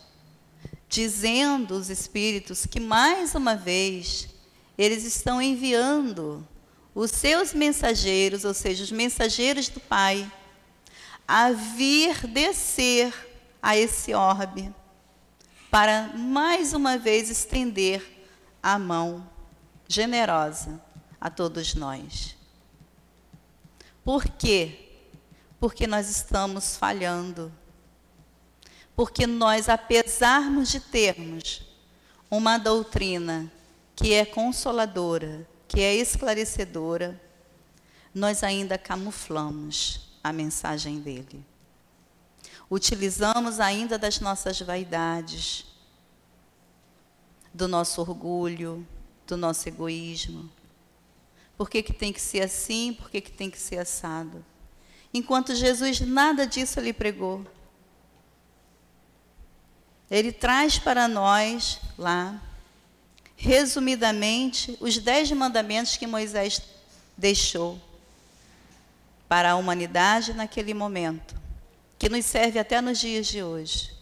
[0.88, 4.29] dizendo os espíritos que mais uma vez
[4.77, 6.47] eles estão enviando
[6.94, 10.31] os seus mensageiros, ou seja, os mensageiros do Pai,
[11.27, 13.12] a vir descer
[13.61, 14.73] a esse orbe
[15.70, 18.29] para mais uma vez estender
[18.62, 19.29] a mão
[19.88, 20.81] generosa
[21.20, 22.37] a todos nós.
[24.05, 24.79] Por quê?
[25.59, 27.53] Porque nós estamos falhando
[28.96, 31.62] porque nós, apesarmos de termos
[32.30, 33.50] uma doutrina
[33.96, 37.20] que é consoladora, que é esclarecedora,
[38.14, 41.44] nós ainda camuflamos a mensagem dele.
[42.70, 45.66] Utilizamos ainda das nossas vaidades,
[47.52, 48.87] do nosso orgulho,
[49.26, 50.50] do nosso egoísmo.
[51.57, 52.92] Por que, que tem que ser assim?
[52.94, 54.44] Por que, que tem que ser assado?
[55.12, 57.46] Enquanto Jesus nada disso lhe pregou.
[60.11, 62.40] Ele traz para nós lá,
[63.37, 66.61] resumidamente, os dez mandamentos que Moisés
[67.17, 67.81] deixou
[69.29, 71.35] para a humanidade naquele momento,
[71.99, 73.93] que nos serve até nos dias de hoje.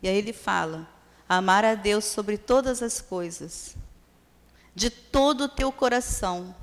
[0.00, 0.88] E aí ele fala:
[1.28, 3.74] amar a Deus sobre todas as coisas,
[4.74, 6.54] de todo o teu coração,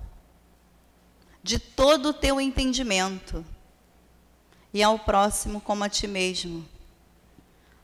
[1.43, 3.45] de todo o teu entendimento,
[4.73, 6.74] e ao próximo como a ti mesmo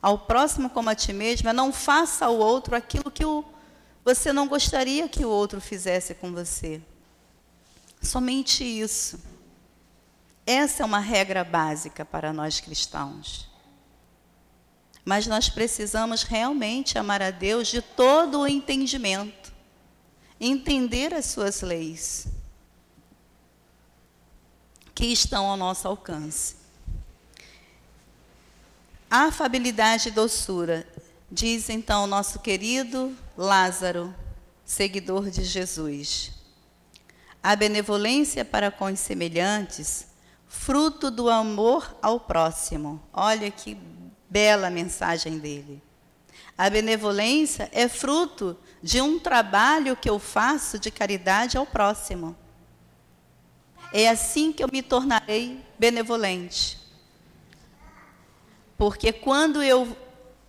[0.02, 3.46] ao próximo como a ti mesmo, é não faça ao outro aquilo que o,
[4.04, 6.82] você não gostaria que o outro fizesse com você.
[8.02, 9.20] Somente isso.
[10.46, 13.48] Essa é uma regra básica para nós cristãos.
[15.06, 19.54] Mas nós precisamos realmente amar a Deus de todo o entendimento,
[20.40, 22.28] entender as suas leis
[24.94, 26.61] que estão ao nosso alcance.
[29.14, 30.88] Afabilidade e doçura,
[31.30, 34.16] diz então o nosso querido Lázaro,
[34.64, 36.32] seguidor de Jesus.
[37.44, 40.08] A benevolência para com os semelhantes,
[40.48, 43.04] fruto do amor ao próximo.
[43.12, 43.78] Olha que
[44.30, 45.84] bela mensagem dele.
[46.58, 52.34] A benevolência é fruto de um trabalho que eu faço de caridade ao próximo.
[53.92, 56.81] É assim que eu me tornarei benevolente.
[58.82, 59.96] Porque quando eu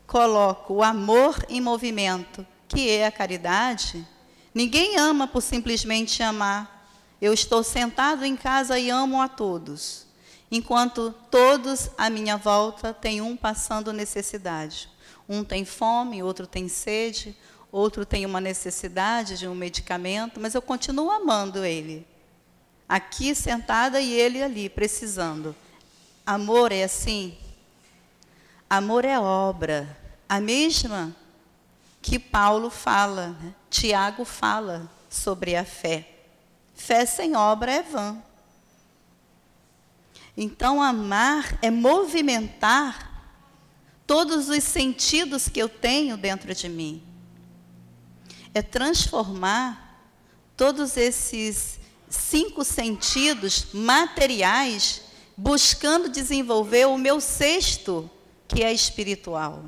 [0.06, 4.08] coloco o amor em movimento, que é a caridade,
[4.54, 6.88] ninguém ama por simplesmente amar.
[7.20, 10.06] Eu estou sentado em casa e amo a todos,
[10.50, 14.88] enquanto todos à minha volta têm um passando necessidade.
[15.28, 17.36] Um tem fome, outro tem sede,
[17.70, 22.06] outro tem uma necessidade de um medicamento, mas eu continuo amando ele.
[22.88, 25.54] Aqui sentada e ele ali, precisando.
[26.24, 27.36] Amor é assim?
[28.74, 31.14] Amor é obra, a mesma
[32.00, 33.54] que Paulo fala, né?
[33.68, 36.08] Tiago fala sobre a fé.
[36.74, 38.16] Fé sem obra é vã.
[40.34, 43.12] Então, amar é movimentar
[44.06, 47.02] todos os sentidos que eu tenho dentro de mim.
[48.54, 50.02] É transformar
[50.56, 55.02] todos esses cinco sentidos materiais,
[55.36, 58.10] buscando desenvolver o meu sexto
[58.52, 59.64] que é espiritual.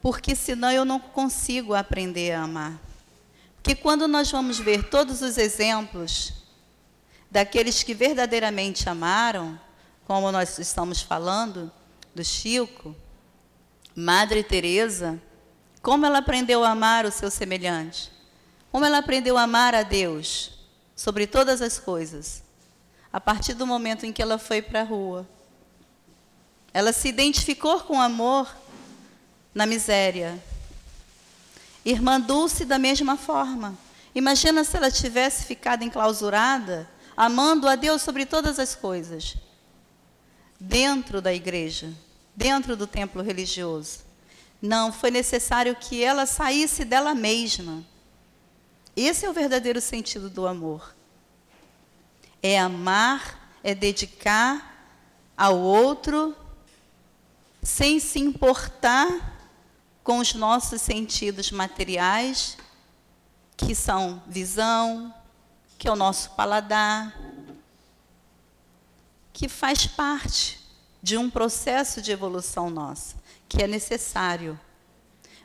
[0.00, 2.78] porque senão eu não consigo aprender a amar.
[3.54, 6.34] Porque quando nós vamos ver todos os exemplos
[7.30, 9.58] daqueles que verdadeiramente amaram,
[10.06, 11.72] como nós estamos falando,
[12.14, 12.94] do Chico,
[13.96, 15.18] Madre Teresa,
[15.80, 18.12] como ela aprendeu a amar o seu semelhante?
[18.70, 20.50] Como ela aprendeu a amar a Deus
[20.94, 22.42] sobre todas as coisas?
[23.10, 25.26] A partir do momento em que ela foi para a rua.
[26.74, 28.52] Ela se identificou com amor
[29.54, 30.42] na miséria.
[31.84, 33.78] Irmã Dulce, da mesma forma.
[34.12, 39.36] Imagina se ela tivesse ficado enclausurada, amando a Deus sobre todas as coisas,
[40.58, 41.92] dentro da igreja,
[42.34, 44.00] dentro do templo religioso.
[44.60, 47.84] Não, foi necessário que ela saísse dela mesma.
[48.96, 50.94] Esse é o verdadeiro sentido do amor.
[52.42, 54.72] É amar, é dedicar
[55.36, 56.34] ao outro,
[57.64, 59.08] sem se importar
[60.02, 62.58] com os nossos sentidos materiais,
[63.56, 65.12] que são visão,
[65.78, 67.18] que é o nosso paladar,
[69.32, 70.60] que faz parte
[71.02, 73.16] de um processo de evolução nossa,
[73.48, 74.60] que é necessário.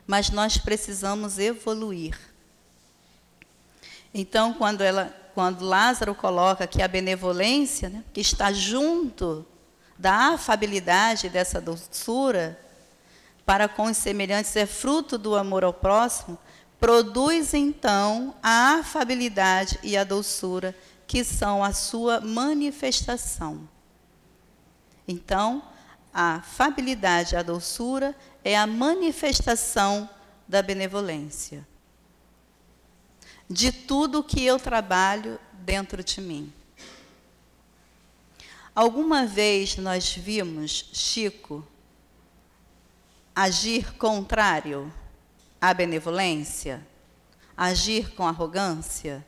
[0.06, 2.18] Mas nós precisamos evoluir.
[4.12, 9.46] Então, quando, ela, quando Lázaro coloca que a benevolência, né, que está junto
[10.00, 12.58] da afabilidade, dessa doçura,
[13.44, 16.38] para com os semelhantes é fruto do amor ao próximo,
[16.78, 20.74] produz então a afabilidade e a doçura,
[21.06, 23.68] que são a sua manifestação.
[25.06, 25.62] Então,
[26.14, 30.08] a afabilidade a doçura é a manifestação
[30.48, 31.66] da benevolência.
[33.50, 36.50] De tudo que eu trabalho dentro de mim.
[38.74, 41.66] Alguma vez nós vimos Chico
[43.34, 44.92] agir contrário
[45.60, 46.86] à benevolência?
[47.56, 49.26] Agir com arrogância?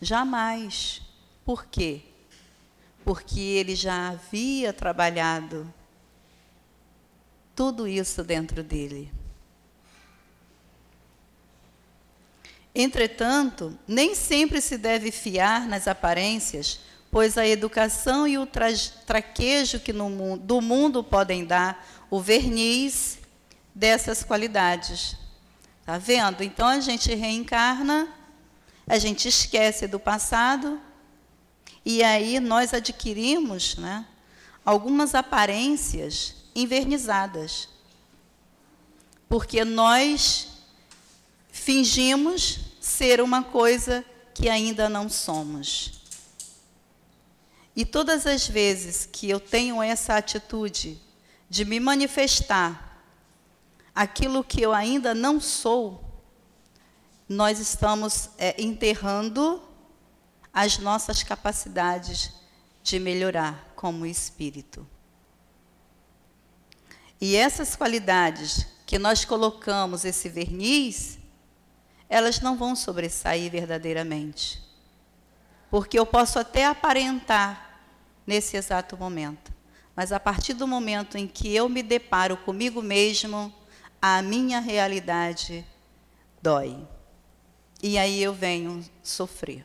[0.00, 1.02] Jamais.
[1.44, 2.02] Por quê?
[3.04, 5.72] Porque ele já havia trabalhado
[7.54, 9.12] tudo isso dentro dele.
[12.74, 16.80] Entretanto, nem sempre se deve fiar nas aparências,
[17.10, 23.18] pois a educação e o traquejo que do mundo podem dar o verniz
[23.74, 25.16] dessas qualidades.
[25.84, 26.42] Tá vendo?
[26.42, 28.08] Então a gente reencarna,
[28.86, 30.80] a gente esquece do passado
[31.84, 34.06] e aí nós adquirimos, né,
[34.64, 37.68] algumas aparências envernizadas.
[39.28, 40.48] Porque nós
[41.50, 44.04] fingimos ser uma coisa
[44.34, 45.99] que ainda não somos.
[47.74, 51.00] E todas as vezes que eu tenho essa atitude
[51.48, 53.04] de me manifestar
[53.94, 56.04] aquilo que eu ainda não sou,
[57.28, 59.62] nós estamos é, enterrando
[60.52, 62.32] as nossas capacidades
[62.82, 64.86] de melhorar como espírito.
[67.20, 71.18] E essas qualidades que nós colocamos esse verniz,
[72.08, 74.69] elas não vão sobressair verdadeiramente.
[75.70, 77.80] Porque eu posso até aparentar
[78.26, 79.52] nesse exato momento.
[79.94, 83.52] Mas a partir do momento em que eu me deparo comigo mesmo,
[84.00, 85.64] a minha realidade
[86.42, 86.76] dói.
[87.82, 89.64] E aí eu venho sofrer.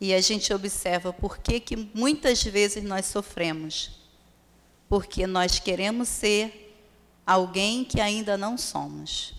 [0.00, 4.00] E a gente observa por que, que muitas vezes nós sofremos.
[4.88, 6.76] Porque nós queremos ser
[7.26, 9.34] alguém que ainda não somos.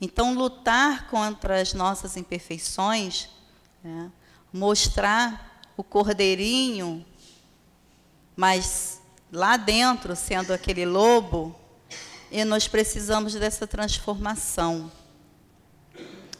[0.00, 3.28] Então, lutar contra as nossas imperfeições,
[3.88, 4.12] né,
[4.52, 7.04] mostrar o cordeirinho
[8.38, 11.58] mas lá dentro, sendo aquele lobo,
[12.30, 14.92] e nós precisamos dessa transformação.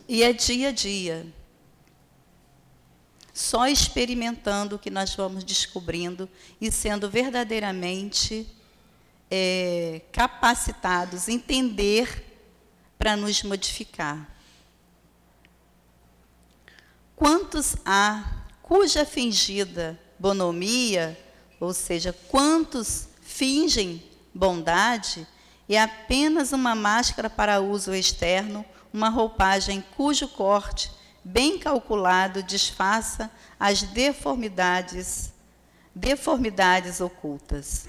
[0.08, 1.26] E é dia a dia.
[3.34, 6.30] Só experimentando que nós vamos descobrindo
[6.60, 8.46] e sendo verdadeiramente
[9.28, 12.46] é, capacitados, entender
[12.96, 14.37] para nos modificar.
[17.18, 21.18] Quantos há cuja fingida bonomia
[21.60, 24.02] ou seja, quantos fingem
[24.32, 25.26] bondade
[25.68, 30.90] é apenas uma máscara para uso externo, uma roupagem cujo corte,
[31.24, 35.32] bem calculado, disfarça as deformidades,
[35.94, 37.86] deformidades ocultas.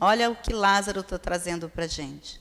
[0.00, 2.40] Olha o que Lázaro está trazendo para a gente.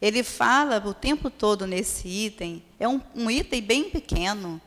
[0.00, 4.60] Ele fala o tempo todo nesse item, é um, um item bem pequeno,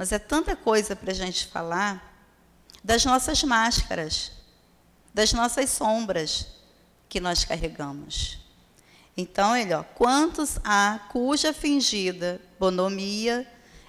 [0.00, 2.16] mas é tanta coisa para a gente falar
[2.82, 4.32] das nossas máscaras
[5.12, 6.46] das nossas sombras
[7.06, 8.38] que nós carregamos.
[9.14, 13.46] Então, ele, ó, quantos há cuja fingida bonomia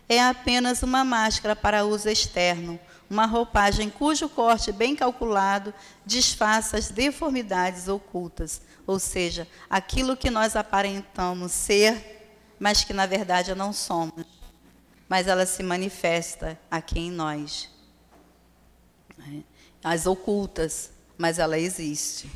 [0.09, 2.77] é apenas uma máscara para uso externo,
[3.09, 5.73] uma roupagem cujo corte bem calculado
[6.05, 13.55] disfarça as deformidades ocultas, ou seja, aquilo que nós aparentamos ser, mas que na verdade
[13.55, 14.40] não somos.
[15.11, 17.69] Mas ela se manifesta aqui em nós.
[19.83, 22.31] As ocultas, mas ela existe.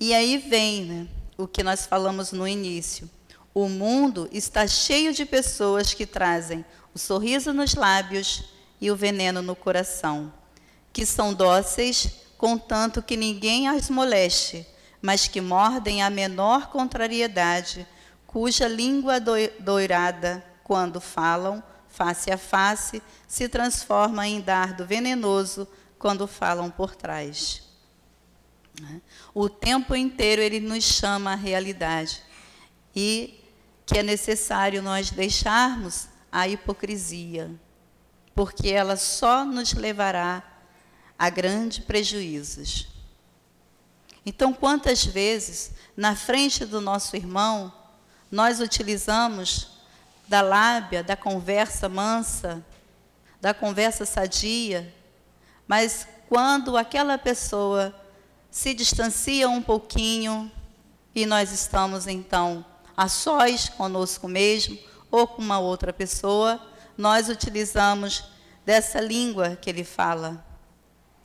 [0.00, 1.08] E aí vem né,
[1.38, 3.08] o que nós falamos no início.
[3.54, 8.42] O mundo está cheio de pessoas que trazem o sorriso nos lábios
[8.80, 10.34] e o veneno no coração,
[10.92, 14.66] que são dóceis, contanto que ninguém as moleste,
[15.00, 17.86] mas que mordem a menor contrariedade,
[18.32, 19.20] cuja língua
[19.60, 25.68] doirada, quando falam, face a face, se transforma em dardo venenoso
[25.98, 27.62] quando falam por trás.
[28.80, 29.02] Né?
[29.34, 32.22] O tempo inteiro ele nos chama à realidade
[32.96, 33.38] e
[33.84, 37.50] que é necessário nós deixarmos a hipocrisia,
[38.34, 40.42] porque ela só nos levará
[41.18, 42.88] a grandes prejuízos.
[44.24, 47.81] Então, quantas vezes, na frente do nosso irmão,
[48.32, 49.68] nós utilizamos
[50.26, 52.64] da lábia, da conversa mansa,
[53.38, 54.90] da conversa sadia,
[55.68, 57.94] mas quando aquela pessoa
[58.50, 60.50] se distancia um pouquinho
[61.14, 62.64] e nós estamos então
[62.96, 64.78] a sós conosco mesmo
[65.10, 66.58] ou com uma outra pessoa,
[66.96, 68.24] nós utilizamos
[68.64, 70.42] dessa língua que ele fala,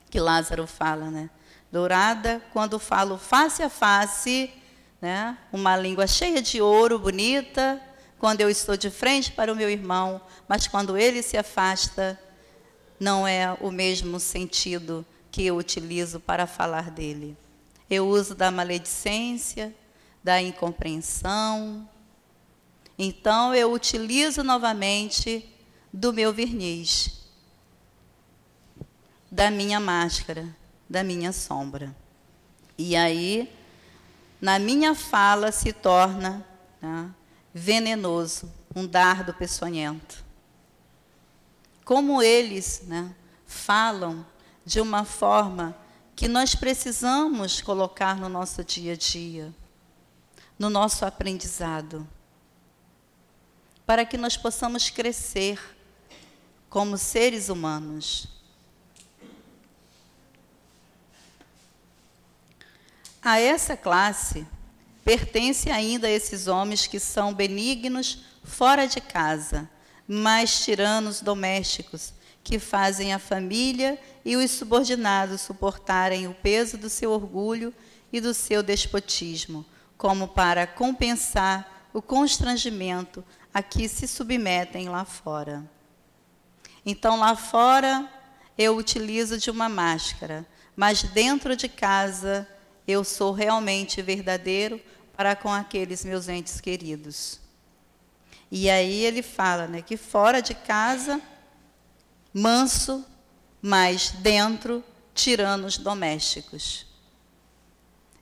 [0.09, 1.29] que Lázaro fala, né?
[1.71, 4.51] Dourada, quando falo face a face,
[5.01, 5.37] né?
[5.51, 7.81] Uma língua cheia de ouro, bonita,
[8.19, 12.19] quando eu estou de frente para o meu irmão, mas quando ele se afasta,
[12.99, 17.37] não é o mesmo sentido que eu utilizo para falar dele.
[17.89, 19.73] Eu uso da maledicência,
[20.23, 21.87] da incompreensão.
[22.97, 25.47] Então eu utilizo novamente
[25.93, 27.29] do meu verniz,
[29.31, 30.47] da minha máscara,
[30.89, 31.95] da minha sombra.
[32.77, 33.49] E aí,
[34.39, 36.45] na minha fala se torna
[36.81, 37.09] né,
[37.53, 40.23] venenoso, um dardo peçonhento.
[41.83, 43.13] Como eles né,
[43.45, 44.25] falam
[44.65, 45.75] de uma forma
[46.15, 49.53] que nós precisamos colocar no nosso dia a dia,
[50.59, 52.07] no nosso aprendizado,
[53.85, 55.59] para que nós possamos crescer
[56.69, 58.27] como seres humanos.
[63.29, 64.47] A essa classe
[65.03, 69.69] pertence ainda esses homens que são benignos fora de casa,
[70.07, 77.11] mas tiranos domésticos, que fazem a família e os subordinados suportarem o peso do seu
[77.11, 77.73] orgulho
[78.13, 79.65] e do seu despotismo,
[79.97, 85.69] como para compensar o constrangimento a que se submetem lá fora.
[86.85, 88.09] Então, lá fora,
[88.57, 90.47] eu utilizo de uma máscara,
[90.77, 92.47] mas dentro de casa,
[92.87, 94.81] eu sou realmente verdadeiro
[95.15, 97.39] para com aqueles meus entes queridos.
[98.49, 101.21] E aí ele fala né, que fora de casa
[102.33, 103.03] manso,
[103.61, 104.83] mas dentro,
[105.13, 106.85] tiranos domésticos.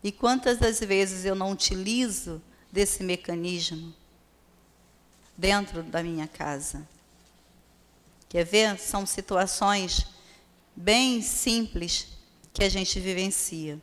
[0.04, 2.42] E quantas das vezes eu não utilizo
[2.72, 3.94] desse mecanismo
[5.38, 6.88] dentro da minha casa?
[8.30, 8.80] Quer ver?
[8.80, 10.06] São situações
[10.76, 12.08] bem simples
[12.54, 13.80] que a gente vivencia.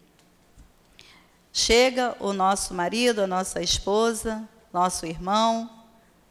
[1.52, 5.68] Chega o nosso marido, a nossa esposa, nosso irmão,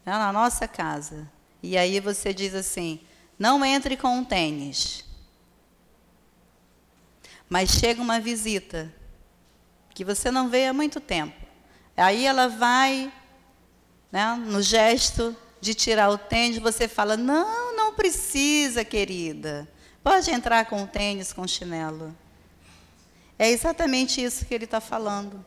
[0.06, 1.30] né, na nossa casa.
[1.62, 3.00] E aí você diz assim:
[3.38, 5.06] não entre com um tênis.
[7.48, 8.92] Mas chega uma visita
[9.94, 11.36] que você não vê há muito tempo.
[11.96, 13.12] Aí ela vai,
[14.12, 19.68] né, no gesto de tirar o tênis, você fala: Não, não precisa, querida.
[20.04, 22.16] Pode entrar com o tênis, com o chinelo.
[23.42, 25.44] É exatamente isso que ele está falando.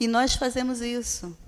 [0.00, 1.38] E nós fazemos isso.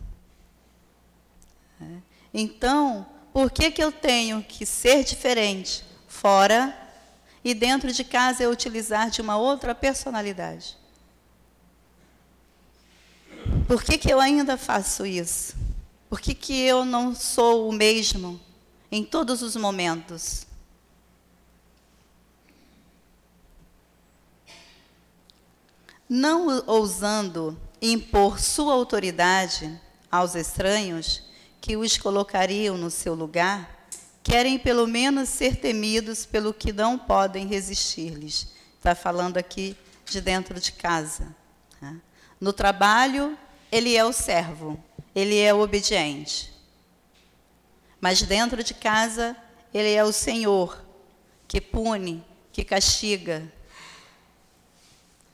[1.81, 1.97] É.
[2.33, 6.79] Então, por que, que eu tenho que ser diferente fora
[7.43, 10.77] e dentro de casa eu utilizar de uma outra personalidade?
[13.67, 15.57] Por que, que eu ainda faço isso?
[16.09, 18.41] Por que, que eu não sou o mesmo
[18.93, 20.47] em todos os momentos?
[26.09, 29.81] Não ousando impor sua autoridade
[30.11, 31.23] aos estranhos,
[31.61, 33.89] que os colocariam no seu lugar,
[34.23, 38.49] querem pelo menos ser temidos pelo que não podem resistir-lhes.
[38.77, 41.35] Está falando aqui de dentro de casa.
[41.81, 42.01] Né?
[42.41, 43.37] No trabalho,
[43.73, 44.83] ele é o servo,
[45.15, 46.53] ele é o obediente.
[48.01, 49.35] Mas dentro de casa,
[49.73, 50.85] ele é o Senhor
[51.49, 53.43] que pune, que castiga.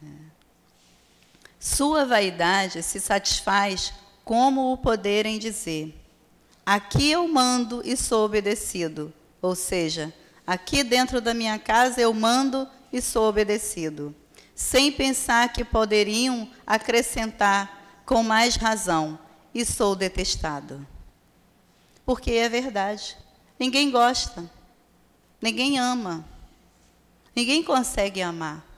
[0.02, 0.06] É.
[1.61, 3.92] Sua vaidade se satisfaz
[4.24, 5.94] como o poderem dizer:
[6.64, 9.12] Aqui eu mando e sou obedecido.
[9.42, 10.11] Ou seja,
[10.46, 14.14] aqui dentro da minha casa eu mando e sou obedecido.
[14.54, 19.18] Sem pensar que poderiam acrescentar com mais razão:
[19.54, 20.86] E sou detestado.
[22.06, 23.18] Porque é verdade.
[23.58, 24.50] Ninguém gosta.
[25.42, 26.24] Ninguém ama.
[27.36, 28.69] Ninguém consegue amar.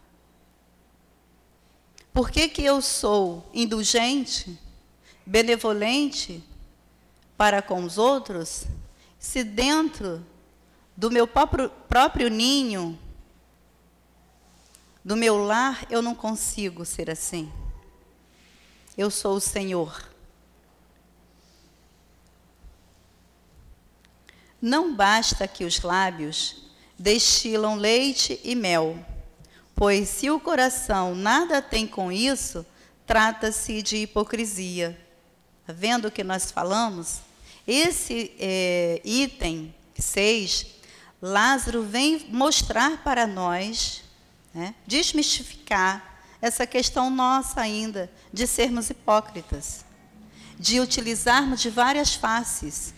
[2.12, 4.58] Por que, que eu sou indulgente,
[5.24, 6.44] benevolente
[7.36, 8.64] para com os outros,
[9.18, 10.24] se dentro
[10.96, 12.98] do meu próprio, próprio ninho,
[15.04, 17.50] do meu lar, eu não consigo ser assim?
[18.96, 20.10] Eu sou o Senhor.
[24.60, 26.62] Não basta que os lábios
[26.96, 28.96] destilam leite e mel,
[29.74, 32.64] pois se o coração nada tem com isso,
[33.06, 34.98] trata-se de hipocrisia.
[35.60, 37.20] Está vendo o que nós falamos?
[37.66, 40.66] Esse é, item 6,
[41.20, 44.02] Lázaro vem mostrar para nós,
[44.52, 49.84] né, desmistificar essa questão nossa ainda de sermos hipócritas,
[50.58, 52.94] de utilizarmos de várias faces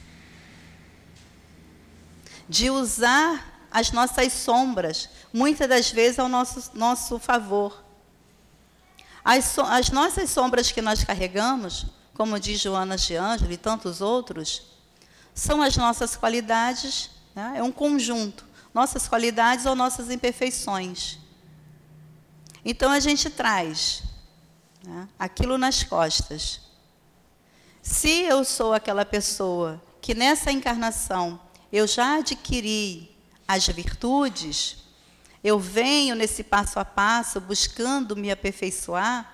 [2.48, 7.82] de usar as nossas sombras, muitas das vezes ao nosso, nosso favor.
[9.24, 14.00] As, so, as nossas sombras que nós carregamos, como diz Joana de Ângelo e tantos
[14.00, 14.62] outros,
[15.34, 17.54] são as nossas qualidades, né?
[17.56, 21.18] é um conjunto, nossas qualidades ou nossas imperfeições.
[22.64, 24.04] Então a gente traz
[24.84, 26.60] né, aquilo nas costas.
[27.82, 31.40] Se eu sou aquela pessoa que nessa encarnação
[31.72, 33.13] eu já adquiri
[33.46, 34.78] as virtudes,
[35.42, 39.30] eu venho nesse passo a passo buscando me aperfeiçoar,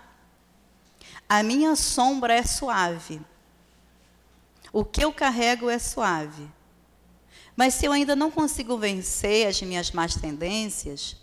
[1.29, 3.21] a minha sombra é suave.
[4.73, 6.49] O que eu carrego é suave.
[7.55, 11.17] Mas se eu ainda não consigo vencer as minhas más tendências,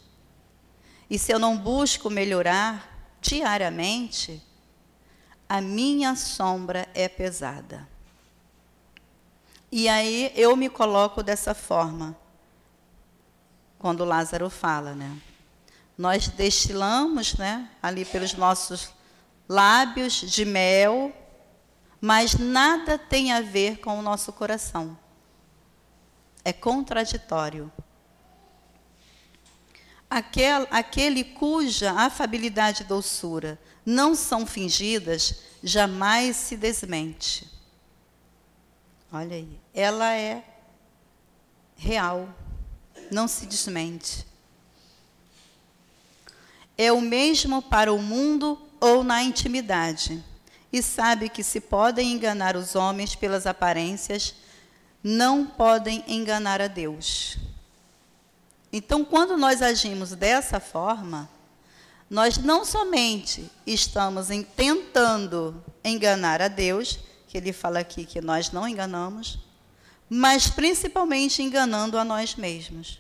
[1.10, 4.42] e se eu não busco melhorar diariamente,
[5.50, 7.88] a minha sombra é pesada.
[9.72, 12.16] E aí eu me coloco dessa forma,
[13.78, 15.18] quando Lázaro fala, né?
[15.98, 18.90] Nós destilamos, né, ali pelos nossos
[19.50, 21.12] lábios de mel,
[22.00, 24.98] mas nada tem a ver com o nosso coração.
[26.44, 27.72] É contraditório.
[30.10, 37.50] Aquele, aquele cuja afabilidade e doçura não são fingidas, jamais se desmente.
[39.12, 40.44] Olha aí, ela é
[41.76, 42.30] real,
[43.12, 44.26] não se desmente.
[46.78, 50.24] É o mesmo para o mundo ou na intimidade,
[50.72, 54.36] e sabe que se podem enganar os homens pelas aparências,
[55.04, 57.38] não podem enganar a Deus.
[58.72, 61.30] Então, quando nós agimos dessa forma,
[62.10, 68.68] nós não somente estamos tentando enganar a Deus, que ele fala aqui que nós não
[68.68, 69.40] enganamos,
[70.10, 73.00] mas principalmente enganando a nós mesmos,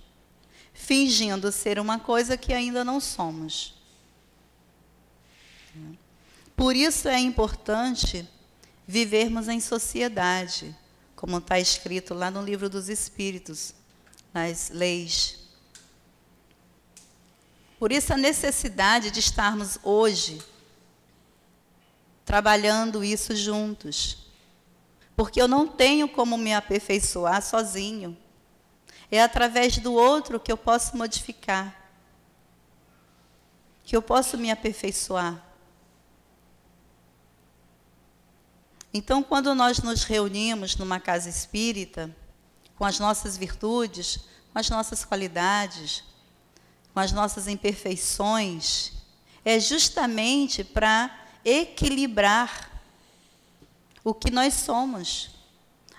[0.73, 3.73] fingindo ser uma coisa que ainda não somos.
[6.55, 8.27] Por isso é importante
[8.87, 10.75] vivermos em sociedade,
[11.15, 13.73] como está escrito lá no livro dos Espíritos,
[14.33, 15.39] nas leis.
[17.79, 20.41] Por isso a necessidade de estarmos hoje
[22.25, 24.26] trabalhando isso juntos.
[25.17, 28.15] Porque eu não tenho como me aperfeiçoar sozinho.
[29.09, 31.75] É através do outro que eu posso modificar,
[33.83, 35.43] que eu posso me aperfeiçoar.
[38.93, 42.15] Então, quando nós nos reunimos numa casa espírita,
[42.75, 44.19] com as nossas virtudes,
[44.53, 46.03] com as nossas qualidades,
[46.93, 48.91] com as nossas imperfeições,
[49.43, 52.76] é justamente para equilibrar
[54.07, 55.31] o que nós somos,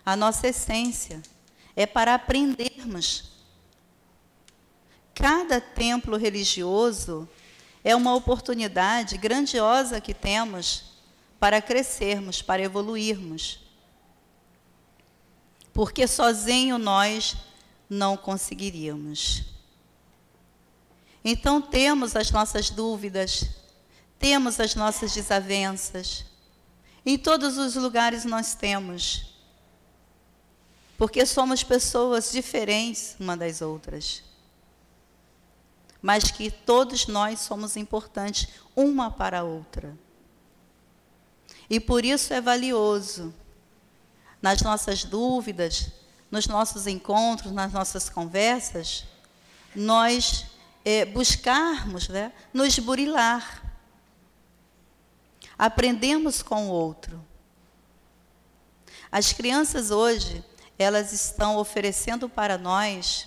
[0.03, 1.21] a nossa essência.
[1.77, 3.33] É para aprendermos.
[5.15, 7.29] Cada templo religioso
[7.85, 10.85] é uma oportunidade grandiosa que temos
[11.39, 13.61] para crescermos, para evoluirmos.
[15.75, 17.37] Porque sozinho nós
[17.91, 19.45] não conseguiríamos.
[21.23, 23.51] Então temos as nossas dúvidas,
[24.19, 26.25] temos as nossas desavenças.
[27.05, 29.35] Em todos os lugares nós temos.
[30.97, 34.23] Porque somos pessoas diferentes uma das outras.
[36.03, 39.97] Mas que todos nós somos importantes uma para a outra.
[41.71, 43.35] E por isso é valioso,
[44.41, 45.91] nas nossas dúvidas,
[46.31, 49.05] nos nossos encontros, nas nossas conversas,
[49.75, 50.47] nós
[50.85, 53.68] é, buscarmos né, nos burilar.
[55.59, 57.27] Aprendemos com o outro.
[59.11, 60.45] As crianças hoje,
[60.79, 63.27] elas estão oferecendo para nós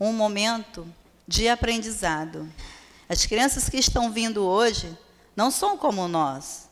[0.00, 0.86] um momento
[1.28, 2.50] de aprendizado.
[3.08, 4.96] As crianças que estão vindo hoje
[5.36, 6.68] não são como nós,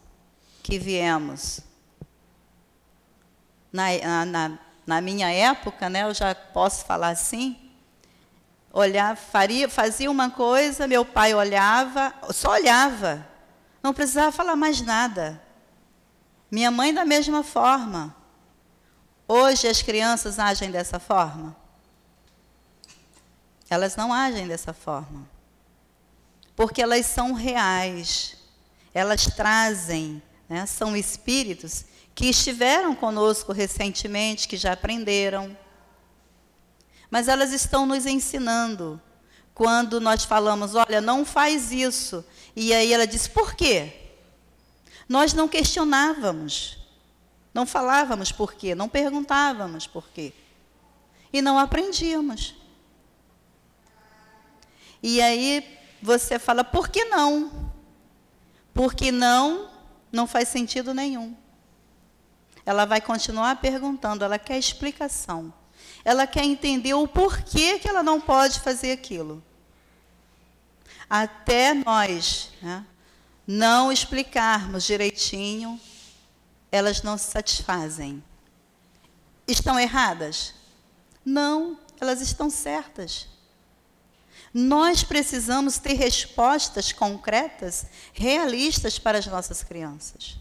[0.62, 1.60] que viemos.
[3.72, 7.70] Na, na, na minha época, né, eu já posso falar assim,
[8.72, 13.29] olhar, faria, fazia uma coisa, meu pai olhava, só olhava,
[13.82, 15.40] não precisava falar mais nada.
[16.50, 18.14] Minha mãe da mesma forma.
[19.26, 21.56] Hoje as crianças agem dessa forma?
[23.68, 25.28] Elas não agem dessa forma.
[26.56, 28.36] Porque elas são reais.
[28.92, 35.56] Elas trazem, né, são espíritos que estiveram conosco recentemente, que já aprenderam.
[37.08, 39.00] Mas elas estão nos ensinando.
[39.60, 42.24] Quando nós falamos, olha, não faz isso.
[42.56, 43.92] E aí ela diz, por quê?
[45.06, 46.78] Nós não questionávamos.
[47.52, 50.32] Não falávamos por quê, não perguntávamos por quê.
[51.30, 52.54] E não aprendíamos.
[55.02, 57.70] E aí você fala, por que não?
[58.72, 59.68] Porque não,
[60.10, 61.36] não faz sentido nenhum.
[62.64, 65.52] Ela vai continuar perguntando, ela quer explicação.
[66.02, 69.49] Ela quer entender o porquê que ela não pode fazer aquilo.
[71.10, 72.86] Até nós né,
[73.44, 75.80] não explicarmos direitinho,
[76.70, 78.22] elas não se satisfazem.
[79.44, 80.54] Estão erradas?
[81.24, 83.26] Não, elas estão certas.
[84.54, 90.38] Nós precisamos ter respostas concretas, realistas para as nossas crianças.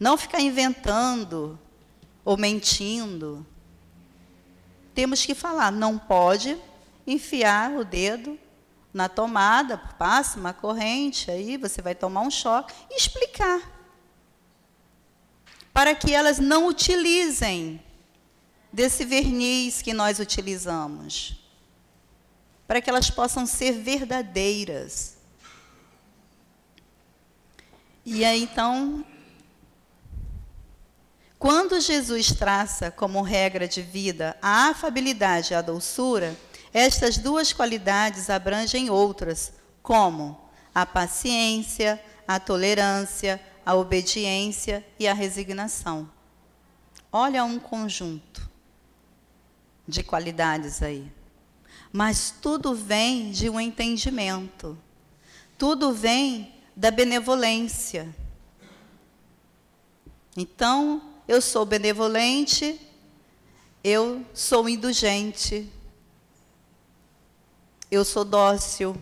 [0.00, 1.58] Não ficar inventando
[2.24, 3.46] ou mentindo.
[4.94, 6.58] Temos que falar, não pode
[7.06, 8.38] enfiar o dedo
[8.92, 13.60] na tomada, passa uma corrente, aí você vai tomar um choque, e explicar
[15.72, 17.82] para que elas não utilizem
[18.72, 21.42] desse verniz que nós utilizamos,
[22.66, 25.16] para que elas possam ser verdadeiras.
[28.04, 29.04] E aí então,
[31.38, 36.36] quando Jesus traça como regra de vida a afabilidade e a doçura,
[36.72, 39.52] estas duas qualidades abrangem outras,
[39.82, 40.40] como
[40.74, 46.10] a paciência, a tolerância, a obediência e a resignação.
[47.10, 48.50] Olha um conjunto
[49.86, 51.12] de qualidades aí.
[51.92, 54.78] Mas tudo vem de um entendimento.
[55.58, 58.08] Tudo vem da benevolência.
[60.34, 62.80] Então, eu sou benevolente,
[63.84, 65.70] eu sou indulgente,
[67.92, 68.96] eu sou dócil.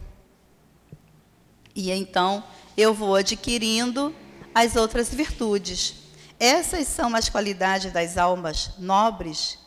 [1.77, 2.43] E então
[2.77, 4.13] eu vou adquirindo
[4.53, 5.95] as outras virtudes.
[6.41, 9.59] Essas são as qualidades das almas nobres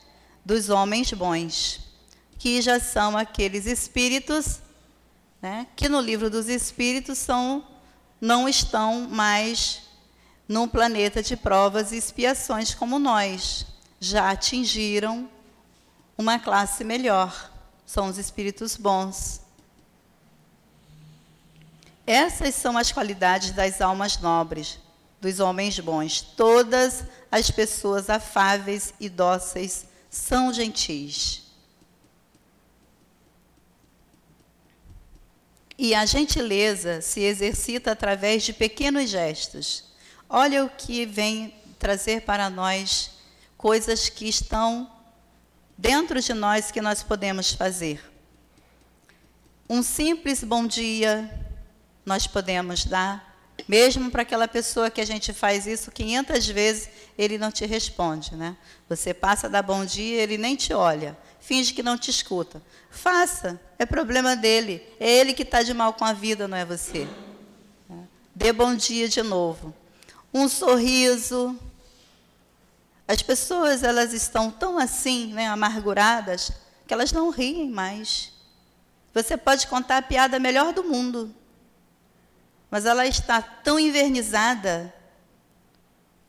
[0.44, 1.80] dos homens bons,
[2.38, 4.60] que já são aqueles espíritos
[5.42, 7.66] né, que no livro dos espíritos são,
[8.20, 9.84] não estão mais
[10.50, 13.66] num planeta de provas e expiações como nós.
[14.02, 15.30] Já atingiram
[16.18, 17.53] uma classe melhor.
[17.86, 19.42] São os espíritos bons.
[22.06, 24.80] Essas são as qualidades das almas nobres,
[25.22, 26.22] dos homens bons.
[26.22, 31.44] Todas as pessoas afáveis e dóceis são gentis.
[35.78, 39.86] E a gentileza se exercita através de pequenos gestos.
[40.30, 43.12] Olha o que vem trazer para nós
[43.58, 44.90] coisas que estão
[45.78, 48.04] dentro de nós que nós podemos fazer.
[49.70, 51.30] Um simples bom dia,
[52.06, 53.34] nós podemos dar,
[53.68, 58.36] mesmo para aquela pessoa que a gente faz isso 500 vezes, ele não te responde,
[58.36, 58.58] né?
[58.90, 62.62] Você passa da bom dia, ele nem te olha, finge que não te escuta.
[62.90, 64.82] Faça, é problema dele.
[65.00, 67.08] É ele que está de mal com a vida, não é você.
[68.36, 69.74] Dê bom dia de novo.
[70.34, 71.58] Um sorriso.
[73.08, 76.52] As pessoas elas estão tão assim, né, amarguradas,
[76.88, 78.32] que elas não riem mais.
[79.14, 81.34] Você pode contar a piada melhor do mundo,
[82.72, 84.94] mas ela está tão invernizada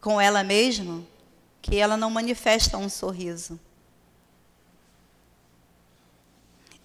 [0.01, 1.03] com ela mesma
[1.63, 3.59] que ela não manifesta um sorriso.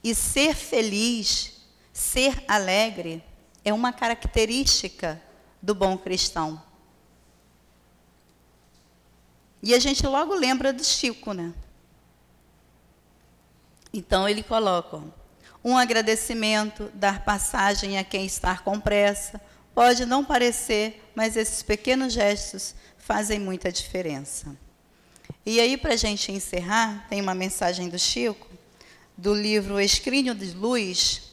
[0.02, 1.58] E ser feliz,
[1.92, 3.22] ser alegre,
[3.66, 5.22] é uma característica
[5.62, 6.69] do bom cristão.
[9.62, 11.54] E a gente logo lembra do Chico, né?
[13.94, 15.02] Então ele coloca
[15.64, 19.42] um agradecimento, dar passagem a quem está com pressa.
[19.74, 24.56] Pode não parecer, mas esses pequenos gestos fazem muita diferença.
[25.46, 28.48] E aí, para a gente encerrar, tem uma mensagem do Chico,
[29.18, 31.32] do livro Escrínio de Luz,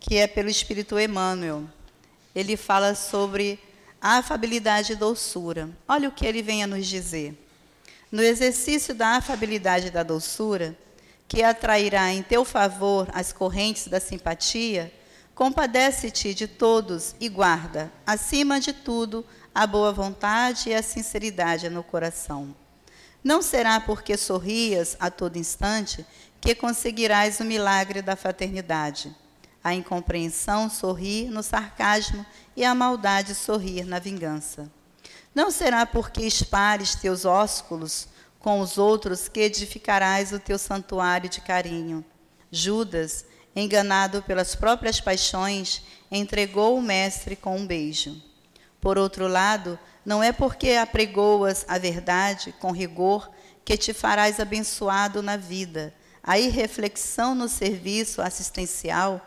[0.00, 1.64] que é pelo Espírito Emmanuel.
[2.34, 3.60] Ele fala sobre
[4.00, 5.70] a afabilidade e doçura.
[5.86, 7.41] Olha o que ele vem a nos dizer.
[8.12, 10.76] No exercício da afabilidade e da doçura,
[11.26, 14.92] que atrairá em teu favor as correntes da simpatia,
[15.34, 21.82] compadece-te de todos e guarda, acima de tudo, a boa vontade e a sinceridade no
[21.82, 22.54] coração.
[23.24, 26.04] Não será porque sorrias a todo instante
[26.38, 29.16] que conseguirás o milagre da fraternidade.
[29.64, 34.70] A incompreensão sorrir no sarcasmo e a maldade sorrir na vingança.
[35.34, 38.08] Não será porque espares teus ósculos
[38.38, 42.04] com os outros que edificarás o teu santuário de carinho.
[42.50, 43.24] Judas,
[43.56, 48.20] enganado pelas próprias paixões, entregou o Mestre com um beijo.
[48.80, 53.30] Por outro lado, não é porque apregoas a verdade com rigor
[53.64, 55.94] que te farás abençoado na vida.
[56.22, 59.20] A irreflexão no serviço assistencial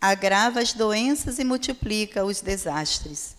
[0.00, 3.37] agrava as doenças e multiplica os desastres.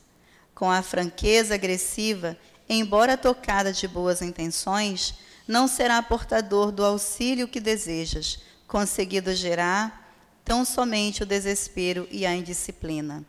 [0.60, 2.36] Com a franqueza agressiva
[2.68, 5.14] embora tocada de boas intenções,
[5.48, 12.36] não será portador do auxílio que desejas, conseguido gerar tão somente o desespero e a
[12.36, 13.24] indisciplina.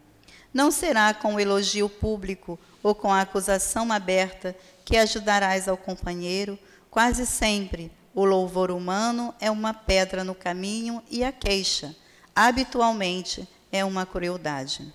[0.52, 6.58] Não será com o elogio público ou com a acusação aberta que ajudarás ao companheiro,
[6.90, 11.94] quase sempre o louvor humano é uma pedra no caminho e a queixa,
[12.34, 14.92] habitualmente, é uma crueldade.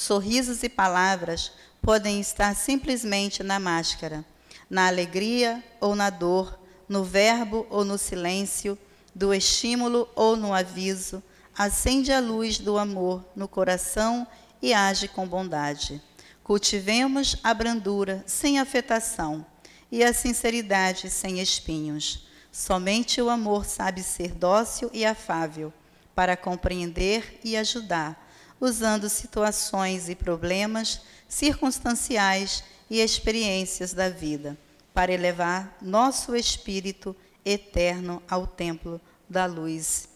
[0.00, 4.24] Sorrisos e palavras podem estar simplesmente na máscara,
[4.70, 8.78] na alegria ou na dor, no verbo ou no silêncio,
[9.14, 11.22] do estímulo ou no aviso,
[11.54, 14.26] acende a luz do amor no coração
[14.62, 16.00] e age com bondade.
[16.42, 19.44] Cultivemos a brandura sem afetação
[19.92, 22.26] e a sinceridade sem espinhos.
[22.50, 25.70] Somente o amor sabe ser dócil e afável
[26.14, 28.29] para compreender e ajudar,
[28.60, 34.58] usando situações e problemas circunstanciais e experiências da vida,
[34.92, 40.08] para elevar nosso espírito eterno ao templo da luz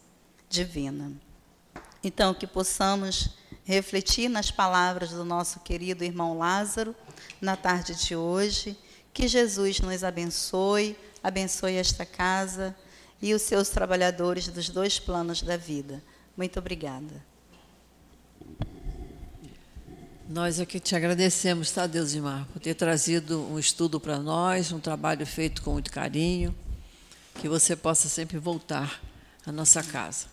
[0.48, 1.12] divina.
[2.02, 3.30] Então, que possamos
[3.64, 6.94] refletir nas palavras do nosso querido irmão Lázaro
[7.40, 8.76] na tarde de hoje.
[9.12, 12.76] Que Jesus nos abençoe, abençoe esta casa
[13.22, 16.02] e os seus trabalhadores dos dois planos da vida.
[16.36, 17.33] Muito obrigada.
[20.26, 24.80] Nós aqui te agradecemos, tá, Deus Mar, por ter trazido um estudo para nós, um
[24.80, 26.56] trabalho feito com muito carinho,
[27.34, 29.02] que você possa sempre voltar
[29.44, 30.24] à nossa casa.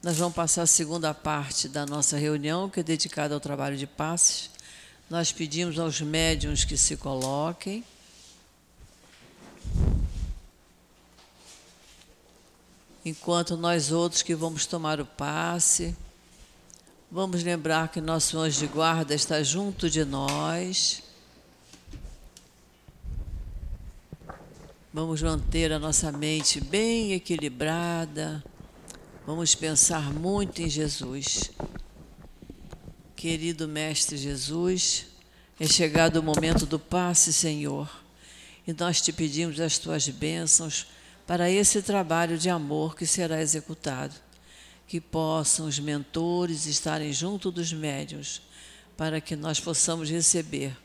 [0.00, 3.84] Nós vamos passar a segunda parte da nossa reunião, que é dedicada ao trabalho de
[3.84, 4.48] passes.
[5.10, 7.84] Nós pedimos aos médiums que se coloquem.
[13.04, 15.96] Enquanto nós outros que vamos tomar o passe.
[17.14, 21.02] Vamos lembrar que nosso anjo de guarda está junto de nós.
[24.90, 28.42] Vamos manter a nossa mente bem equilibrada.
[29.26, 31.50] Vamos pensar muito em Jesus.
[33.14, 35.04] Querido Mestre Jesus,
[35.60, 37.90] é chegado o momento do passe, Senhor,
[38.66, 40.86] e nós te pedimos as tuas bênçãos
[41.26, 44.14] para esse trabalho de amor que será executado
[44.92, 48.42] que possam os mentores estarem junto dos médios,
[48.94, 50.76] para que nós possamos receber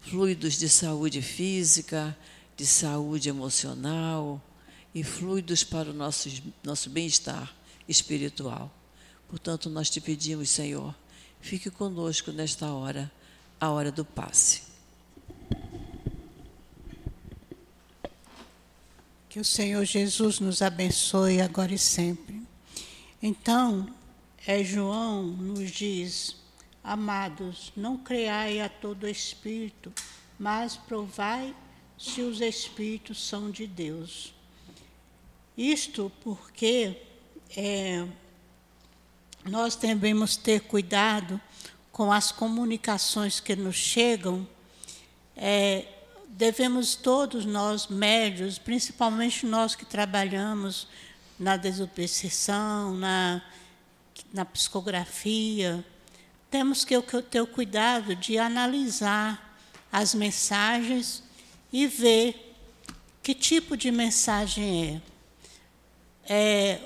[0.00, 2.18] fluidos de saúde física,
[2.56, 4.42] de saúde emocional
[4.92, 6.28] e fluidos para o nosso,
[6.60, 7.54] nosso bem-estar
[7.88, 8.68] espiritual.
[9.28, 10.92] Portanto, nós te pedimos, Senhor,
[11.40, 13.12] fique conosco nesta hora,
[13.60, 14.62] a hora do passe.
[19.28, 22.41] Que o Senhor Jesus nos abençoe agora e sempre.
[23.22, 23.88] Então,
[24.44, 26.36] é, João nos diz:
[26.82, 29.92] Amados, não creai a todo espírito,
[30.36, 31.54] mas provai
[31.96, 34.34] se os espíritos são de Deus.
[35.56, 37.00] Isto porque
[37.56, 38.04] é,
[39.44, 41.40] nós devemos ter cuidado
[41.92, 44.44] com as comunicações que nos chegam.
[45.36, 45.86] É,
[46.26, 50.88] devemos todos nós, médios, principalmente nós que trabalhamos
[51.38, 53.42] na desobsessão, na,
[54.32, 55.84] na psicografia,
[56.50, 59.58] temos que ter o cuidado de analisar
[59.90, 61.22] as mensagens
[61.72, 62.54] e ver
[63.22, 65.02] que tipo de mensagem
[66.28, 66.34] é.
[66.34, 66.80] é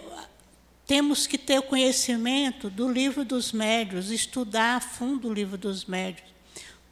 [0.87, 5.85] temos que ter o conhecimento do livro dos médios, estudar a fundo o livro dos
[5.85, 6.29] médios,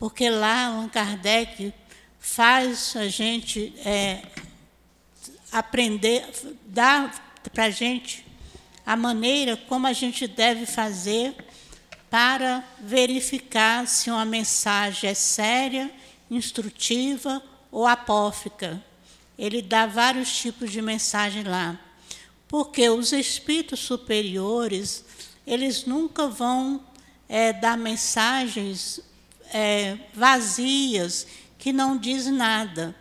[0.01, 1.73] porque lá Allan Kardec
[2.19, 4.21] faz a gente é,
[5.53, 6.29] aprender,
[6.67, 7.09] dá
[7.51, 8.25] para a gente
[8.87, 11.35] a maneira como a gente deve fazer
[12.11, 15.91] para verificar se uma mensagem é séria,
[16.31, 17.43] instrutiva
[17.73, 18.83] ou apófica.
[19.39, 21.79] Ele dá vários tipos de mensagem lá.
[22.47, 25.05] Porque os espíritos superiores,
[25.45, 26.81] eles nunca vão
[27.29, 29.01] é, dar mensagens
[29.53, 31.27] é, vazias,
[31.59, 32.95] que não diz nada.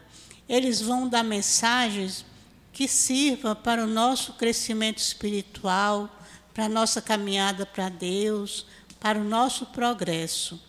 [0.49, 2.25] Eles vão dar mensagens
[2.73, 6.09] que sirvam para o nosso crescimento espiritual,
[6.53, 8.65] para a nossa caminhada para Deus,
[8.99, 10.59] para o nosso progresso.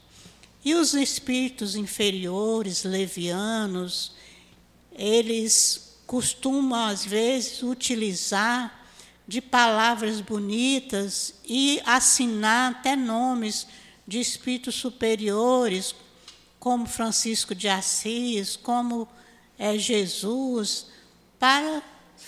[0.63, 4.13] E os espíritos inferiores, levianos,
[4.93, 8.83] eles costumam, às vezes, utilizar
[9.27, 13.67] de palavras bonitas e assinar até nomes
[14.07, 15.95] de espíritos superiores,
[16.61, 19.09] como Francisco de Assis, como
[19.59, 20.87] é, Jesus,
[21.39, 21.83] para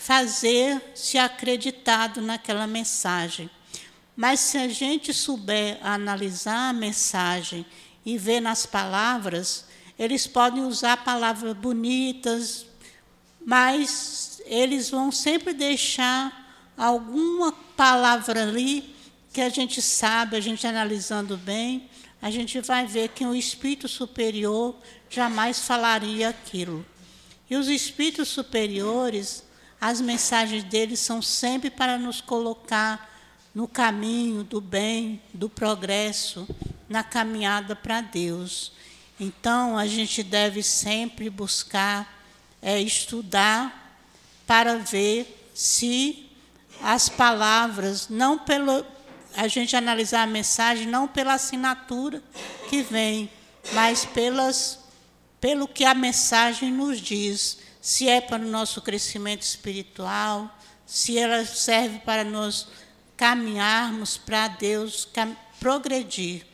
[0.07, 3.51] fazer se acreditado naquela mensagem.
[4.15, 7.67] Mas se a gente souber analisar a mensagem
[8.05, 9.65] e ver nas palavras,
[9.99, 12.67] eles podem usar palavras bonitas,
[13.45, 18.95] mas eles vão sempre deixar alguma palavra ali
[19.33, 21.91] que a gente sabe, a gente analisando bem,
[22.23, 24.77] a gente vai ver que um espírito superior
[25.11, 26.87] jamais falaria aquilo.
[27.51, 29.46] E os espíritos superiores,
[29.81, 33.15] as mensagens deles são sempre para nos colocar
[33.55, 36.47] no caminho do bem, do progresso,
[36.89, 38.73] na caminhada para Deus.
[39.19, 42.23] Então, a gente deve sempre buscar
[42.61, 43.99] é, estudar
[44.47, 46.31] para ver se
[46.83, 48.85] as palavras, não pelo,
[49.35, 52.23] a gente analisar a mensagem não pela assinatura
[52.69, 53.31] que vem,
[53.73, 54.81] mas pelas,
[55.41, 57.59] pelo que a mensagem nos diz.
[57.87, 60.53] Se é para o nosso crescimento espiritual,
[60.85, 62.67] se ela serve para nós
[63.17, 65.09] caminharmos para Deus,
[65.61, 66.45] progredir.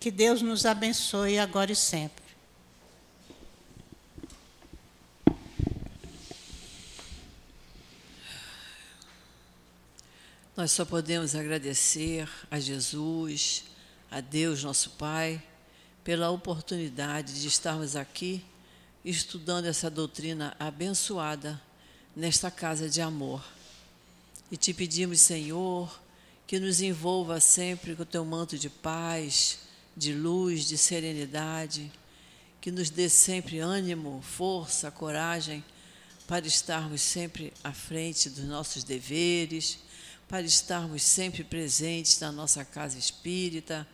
[0.00, 2.24] Que Deus nos abençoe agora e sempre.
[10.56, 13.66] Nós só podemos agradecer a Jesus,
[14.10, 15.40] a Deus, nosso Pai,
[16.02, 18.44] pela oportunidade de estarmos aqui
[19.04, 21.60] estudando essa doutrina abençoada
[22.14, 23.44] nesta casa de amor.
[24.50, 26.00] E te pedimos, Senhor,
[26.46, 29.60] que nos envolva sempre com o teu manto de paz,
[29.96, 31.90] de luz, de serenidade,
[32.60, 35.64] que nos dê sempre ânimo, força, coragem
[36.26, 39.78] para estarmos sempre à frente dos nossos deveres
[40.32, 43.86] para estarmos sempre presentes na nossa casa espírita,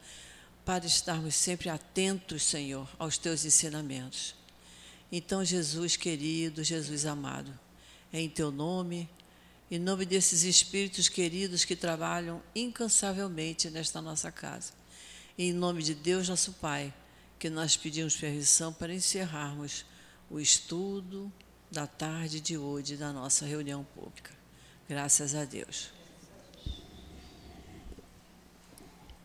[0.65, 4.37] para estarmos sempre atentos, Senhor, aos teus ensinamentos.
[5.11, 7.59] Então, Jesus querido, Jesus amado,
[8.13, 9.09] é em teu nome,
[9.71, 14.73] em nome desses espíritos queridos que trabalham incansavelmente nesta nossa casa,
[15.37, 16.93] e em nome de Deus, nosso Pai,
[17.39, 19.85] que nós pedimos permissão para encerrarmos
[20.31, 21.33] o estudo
[21.71, 24.33] da tarde de hoje da nossa reunião pública.
[24.89, 25.97] Graças a Deus.